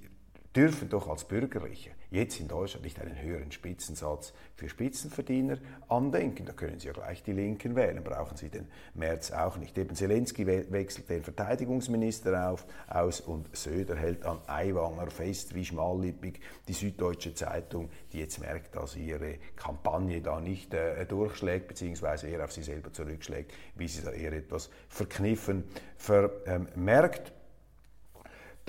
dürfen 0.56 0.90
doch 0.90 1.08
als 1.08 1.26
Bürgerliche 1.26 1.92
jetzt 2.12 2.40
in 2.40 2.48
Deutschland 2.48 2.84
nicht 2.84 3.00
einen 3.00 3.22
höheren 3.22 3.52
Spitzensatz 3.52 4.34
für 4.56 4.68
Spitzenverdiener 4.68 5.58
andenken. 5.88 6.46
Da 6.46 6.54
können 6.54 6.80
Sie 6.80 6.88
ja 6.88 6.94
gleich 6.94 7.24
die 7.24 7.34
Linken 7.34 7.76
wählen, 7.76 8.04
brauchen 8.04 8.36
Sie 8.38 8.50
den 8.50 8.68
März 8.94 9.32
auch 9.32 9.58
nicht. 9.58 9.78
Eben 9.78 9.96
Zelensky 9.96 10.48
wechselt 10.48 11.10
den 11.10 11.24
Verteidigungsminister 11.24 12.50
auf, 12.50 12.66
aus 12.88 13.22
und 13.22 13.56
Söder 13.56 13.96
hält 13.96 14.26
an 14.26 14.40
Aiwanger 14.48 15.10
fest, 15.12 15.54
wie 15.54 15.66
schmallippig 15.66 16.40
die 16.68 16.74
Süddeutsche 16.74 17.34
Zeitung, 17.34 17.90
die 18.12 18.20
jetzt 18.20 18.40
merkt, 18.40 18.76
dass 18.76 18.96
ihre 18.96 19.36
Kampagne 19.56 20.22
da 20.22 20.40
nicht 20.40 20.74
äh, 20.74 21.06
durchschlägt, 21.06 21.68
beziehungsweise 21.68 22.28
eher 22.28 22.44
auf 22.44 22.52
sie 22.52 22.64
selber 22.64 22.92
zurückschlägt, 22.92 23.54
wie 23.76 23.88
sie 23.88 24.02
da 24.02 24.12
eher 24.12 24.34
etwas 24.34 24.70
verkniffen 24.88 25.64
vermerkt. 25.98 27.34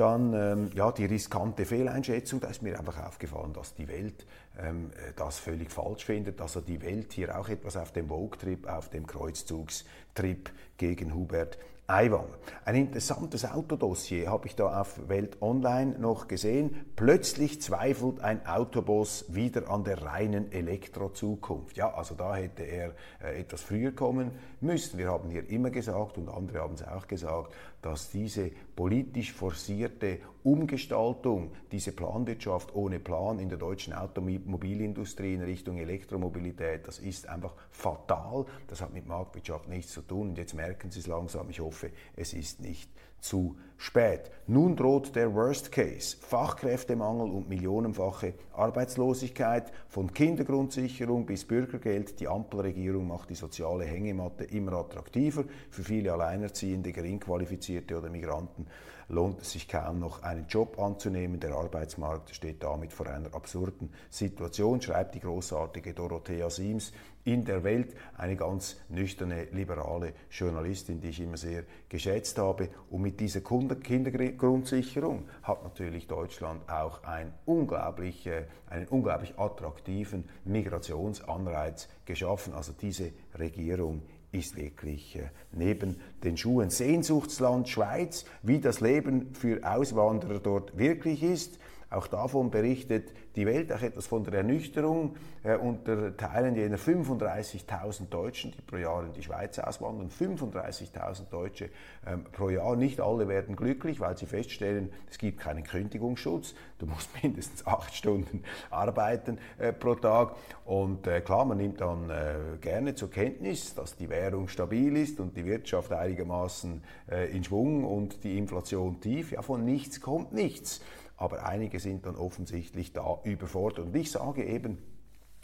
Dann 0.00 0.32
ähm, 0.32 0.70
ja, 0.74 0.90
die 0.92 1.04
riskante 1.04 1.66
Fehleinschätzung, 1.66 2.40
da 2.40 2.48
ist 2.48 2.62
mir 2.62 2.78
einfach 2.78 3.06
aufgefallen, 3.06 3.52
dass 3.52 3.74
die 3.74 3.86
Welt 3.86 4.24
ähm, 4.58 4.88
äh, 4.94 5.12
das 5.14 5.38
völlig 5.38 5.70
falsch 5.70 6.06
findet, 6.06 6.40
dass 6.40 6.56
also 6.56 6.66
die 6.66 6.80
Welt 6.80 7.12
hier 7.12 7.38
auch 7.38 7.50
etwas 7.50 7.76
auf 7.76 7.92
dem 7.92 8.08
Vogue-Trip, 8.08 8.66
auf 8.66 8.88
dem 8.88 9.06
Kreuzzugstrip 9.06 10.50
gegen 10.78 11.14
Hubert 11.14 11.58
Aiwanger. 11.86 12.38
Ein 12.64 12.76
interessantes 12.76 13.44
Autodossier 13.44 14.30
habe 14.30 14.46
ich 14.46 14.56
da 14.56 14.80
auf 14.80 15.08
Welt 15.08 15.42
Online 15.42 15.98
noch 15.98 16.28
gesehen. 16.28 16.86
Plötzlich 16.96 17.60
zweifelt 17.60 18.20
ein 18.20 18.46
Autoboss 18.46 19.26
wieder 19.28 19.68
an 19.68 19.84
der 19.84 20.00
reinen 20.00 20.50
Elektrozukunft. 20.50 21.76
Ja, 21.76 21.92
also 21.92 22.14
da 22.14 22.36
hätte 22.36 22.62
er 22.62 22.94
äh, 23.22 23.40
etwas 23.40 23.60
früher 23.60 23.92
kommen 23.92 24.30
müssen. 24.62 24.98
Wir 24.98 25.08
haben 25.08 25.30
hier 25.30 25.48
immer 25.48 25.70
gesagt 25.70 26.18
und 26.18 26.28
andere 26.28 26.60
haben 26.60 26.74
es 26.74 26.86
auch 26.86 27.06
gesagt, 27.06 27.54
dass 27.82 28.10
diese 28.10 28.50
politisch 28.76 29.32
forcierte 29.32 30.18
Umgestaltung, 30.42 31.52
diese 31.72 31.92
Planwirtschaft 31.92 32.74
ohne 32.74 32.98
Plan 32.98 33.38
in 33.38 33.48
der 33.48 33.58
deutschen 33.58 33.92
Automobilindustrie 33.92 35.34
in 35.34 35.42
Richtung 35.42 35.78
Elektromobilität, 35.78 36.86
das 36.86 36.98
ist 36.98 37.28
einfach 37.28 37.54
fatal. 37.70 38.46
Das 38.68 38.80
hat 38.80 38.92
mit 38.92 39.06
Marktwirtschaft 39.06 39.68
nichts 39.68 39.92
zu 39.92 40.02
tun. 40.02 40.30
Und 40.30 40.38
jetzt 40.38 40.54
merken 40.54 40.90
Sie 40.90 41.00
es 41.00 41.06
langsam. 41.06 41.50
Ich 41.50 41.60
hoffe, 41.60 41.90
es 42.16 42.32
ist 42.32 42.60
nicht 42.60 42.90
zu 43.20 43.56
spät. 43.76 44.30
Nun 44.46 44.76
droht 44.76 45.16
der 45.16 45.34
Worst 45.34 45.72
Case. 45.72 46.16
Fachkräftemangel 46.20 47.30
und 47.30 47.48
millionenfache 47.48 48.34
Arbeitslosigkeit. 48.52 49.72
Von 49.88 50.12
Kindergrundsicherung 50.12 51.24
bis 51.24 51.46
Bürgergeld. 51.46 52.20
Die 52.20 52.28
Ampelregierung 52.28 53.08
macht 53.08 53.30
die 53.30 53.34
soziale 53.34 53.84
Hängematte 53.84 54.44
immer 54.44 54.74
attraktiver. 54.74 55.44
Für 55.70 55.82
viele 55.82 56.12
Alleinerziehende, 56.12 56.92
Geringqualifizierte 56.92 57.96
oder 57.96 58.10
Migranten 58.10 58.66
lohnt 59.10 59.40
es 59.42 59.52
sich 59.52 59.68
kaum 59.68 59.98
noch 59.98 60.22
einen 60.22 60.46
Job 60.46 60.78
anzunehmen. 60.78 61.40
Der 61.40 61.52
Arbeitsmarkt 61.52 62.34
steht 62.34 62.62
damit 62.62 62.92
vor 62.92 63.06
einer 63.06 63.34
absurden 63.34 63.92
Situation, 64.08 64.80
schreibt 64.80 65.14
die 65.16 65.20
großartige 65.20 65.92
Dorothea 65.94 66.48
Siems 66.48 66.92
in 67.24 67.44
der 67.44 67.64
Welt, 67.64 67.94
eine 68.16 68.34
ganz 68.36 68.76
nüchterne, 68.88 69.44
liberale 69.52 70.14
Journalistin, 70.30 71.00
die 71.00 71.08
ich 71.08 71.20
immer 71.20 71.36
sehr 71.36 71.64
geschätzt 71.88 72.38
habe. 72.38 72.70
Und 72.88 73.02
mit 73.02 73.20
dieser 73.20 73.40
Kindergrundsicherung 73.40 75.28
hat 75.42 75.62
natürlich 75.62 76.06
Deutschland 76.06 76.68
auch 76.70 77.02
ein 77.04 77.34
unglaublich, 77.44 78.26
äh, 78.26 78.44
einen 78.68 78.86
unglaublich 78.88 79.38
attraktiven 79.38 80.28
Migrationsanreiz 80.44 81.88
geschaffen. 82.06 82.54
Also 82.54 82.72
diese 82.80 83.12
Regierung 83.38 84.02
ist 84.32 84.56
wirklich 84.56 85.16
äh, 85.16 85.30
neben 85.52 85.96
den 86.22 86.36
Schuhen 86.36 86.70
Sehnsuchtsland 86.70 87.68
Schweiz, 87.68 88.24
wie 88.42 88.60
das 88.60 88.80
Leben 88.80 89.34
für 89.34 89.60
Auswanderer 89.64 90.38
dort 90.38 90.76
wirklich 90.78 91.22
ist. 91.22 91.58
Auch 91.90 92.06
davon 92.06 92.52
berichtet 92.52 93.12
die 93.34 93.46
Welt, 93.46 93.72
auch 93.72 93.82
etwas 93.82 94.06
von 94.06 94.22
der 94.22 94.34
Ernüchterung 94.34 95.16
äh, 95.42 95.56
unter 95.56 96.16
Teilen 96.16 96.54
jener 96.54 96.78
35.000 96.78 98.08
Deutschen, 98.08 98.52
die 98.52 98.62
pro 98.62 98.76
Jahr 98.76 99.04
in 99.04 99.12
die 99.12 99.24
Schweiz 99.24 99.58
auswandern. 99.58 100.08
35.000 100.08 101.28
Deutsche 101.30 101.70
ähm, 102.06 102.24
pro 102.30 102.48
Jahr. 102.48 102.76
Nicht 102.76 103.00
alle 103.00 103.26
werden 103.26 103.56
glücklich, 103.56 103.98
weil 103.98 104.16
sie 104.16 104.26
feststellen, 104.26 104.92
es 105.10 105.18
gibt 105.18 105.40
keinen 105.40 105.64
Kündigungsschutz. 105.64 106.54
Du 106.78 106.86
musst 106.86 107.10
mindestens 107.24 107.66
acht 107.66 107.92
Stunden 107.92 108.44
arbeiten 108.70 109.38
äh, 109.58 109.72
pro 109.72 109.96
Tag. 109.96 110.36
Und 110.64 111.08
äh, 111.08 111.20
klar, 111.20 111.44
man 111.44 111.58
nimmt 111.58 111.80
dann 111.80 112.08
äh, 112.08 112.34
gerne 112.60 112.94
zur 112.94 113.10
Kenntnis, 113.10 113.74
dass 113.74 113.96
die 113.96 114.08
Währung 114.08 114.46
stabil 114.46 114.96
ist 114.96 115.18
und 115.18 115.36
die 115.36 115.44
Wirtschaft 115.44 115.92
einigermaßen 115.92 116.84
äh, 117.10 117.36
in 117.36 117.42
Schwung 117.42 117.84
und 117.84 118.22
die 118.22 118.38
Inflation 118.38 119.00
tief. 119.00 119.32
Ja, 119.32 119.42
von 119.42 119.64
nichts 119.64 120.00
kommt 120.00 120.32
nichts 120.32 120.80
aber 121.20 121.44
einige 121.44 121.78
sind 121.78 122.06
dann 122.06 122.16
offensichtlich 122.16 122.94
da 122.94 123.18
überfordert. 123.24 123.86
Und 123.86 123.94
ich 123.94 124.10
sage 124.10 124.42
eben, 124.44 124.78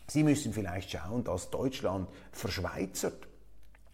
Sie 0.08 0.22
müssen 0.24 0.52
vielleicht 0.52 0.90
schauen, 0.90 1.22
dass 1.22 1.50
Deutschland 1.50 2.08
verschweizert 2.32 3.28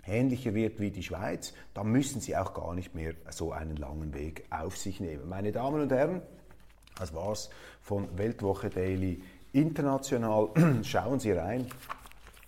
ähnlicher 0.06 0.54
wird 0.54 0.80
wie 0.80 0.90
die 0.90 1.02
Schweiz, 1.02 1.54
dann 1.74 1.88
müssen 1.88 2.20
Sie 2.20 2.36
auch 2.36 2.54
gar 2.54 2.74
nicht 2.74 2.94
mehr 2.94 3.14
so 3.30 3.52
einen 3.52 3.76
langen 3.76 4.14
Weg 4.14 4.44
auf 4.50 4.76
sich 4.76 5.00
nehmen. 5.00 5.28
Meine 5.28 5.52
Damen 5.52 5.80
und 5.80 5.92
Herren, 5.92 6.22
das 6.98 7.14
war's 7.14 7.50
von 7.80 8.16
Weltwoche 8.16 8.70
Daily 8.70 9.22
International. 9.52 10.50
Schauen 10.82 11.18
Sie 11.18 11.32
rein 11.32 11.66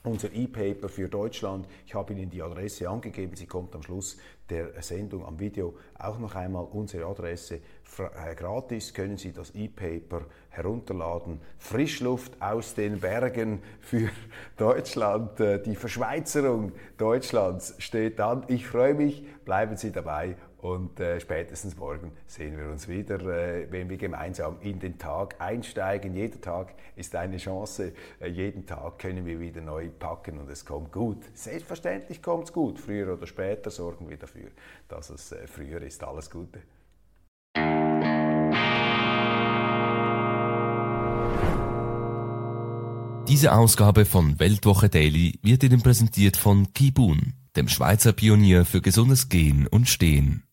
unser 0.05 0.33
E-Paper 0.33 0.89
für 0.89 1.09
Deutschland. 1.09 1.67
Ich 1.87 1.95
habe 1.95 2.13
Ihnen 2.13 2.31
die 2.31 2.43
Adresse 2.43 2.89
angegeben. 2.89 3.35
Sie 3.37 3.47
kommt 3.47 3.75
am 3.75 3.83
Schluss 3.83 4.19
der 4.51 4.83
Sendung 4.83 5.25
am 5.25 5.41
Video 5.41 5.75
auch 5.99 6.19
noch 6.19 6.35
einmal 6.35 6.67
unsere 6.71 7.07
Adresse. 7.07 7.61
Äh, 7.99 8.35
gratis 8.35 8.93
können 8.93 9.17
Sie 9.17 9.33
das 9.33 9.55
E-Paper 9.55 10.27
herunterladen. 10.51 11.41
Frischluft 11.59 12.41
aus 12.41 12.75
den 12.75 13.01
Bergen 13.01 13.63
für 13.81 14.11
Deutschland. 14.59 15.41
Äh, 15.41 15.63
die 15.63 15.75
Verschweizerung 15.75 16.73
Deutschlands 16.99 17.75
steht 17.79 18.21
an. 18.21 18.45
Ich 18.49 18.67
freue 18.67 18.95
mich. 18.95 19.25
Bleiben 19.45 19.77
Sie 19.77 19.91
dabei 19.91 20.37
und 20.65 20.99
äh, 20.99 21.21
spätestens 21.21 21.77
morgen 21.77 22.13
sehen 22.27 22.57
wir 22.57 22.71
uns 22.71 22.89
wieder, 22.89 23.21
äh, 23.21 23.71
wenn 23.71 23.91
wir 23.91 23.99
gemeinsam 23.99 24.57
in 24.63 24.79
den 24.79 24.97
Tag 24.97 25.39
einsteigen. 25.39 26.15
Jeder 26.15 26.41
Tag 26.41 26.75
ist 26.97 27.15
eine 27.15 27.37
Chance. 27.37 27.93
Äh, 28.19 28.29
jeden 28.29 28.65
Tag 28.65 28.99
können 28.99 29.27
wir 29.27 29.39
wieder 29.39 29.61
neu 29.61 29.91
packen 29.91 30.39
und 30.39 30.49
es 30.49 30.65
kommt 30.65 30.91
gut. 30.91 31.19
Selbstverständlich 31.35 32.23
kommt 32.23 32.45
es 32.45 32.53
gut. 32.55 32.81
Früher 32.81 33.13
oder 33.13 33.27
später 33.27 33.71
sorgen 33.71 34.09
wir 34.09 34.17
dafür, 34.17 34.49
dass 34.89 35.11
es 35.11 35.33
äh, 35.33 35.47
früher 35.47 35.83
ist. 35.83 36.03
Alles 36.03 36.31
Gute. 36.31 36.61
Diese 43.29 43.53
Ausgabe 43.53 44.07
von 44.07 44.41
Weltwoche 44.41 44.89
Daily 44.89 45.39
wird 45.43 45.63
Ihnen 45.63 45.83
präsentiert 45.83 46.39
von 46.39 46.73
Kibun, 46.73 47.35
dem 47.55 47.69
Schweizer 47.69 48.15
Pionier 48.15 48.65
für 48.65 48.81
gesundes 48.81 49.29
Gehen 49.29 49.67
und 49.67 49.91
Stehen. 49.91 50.44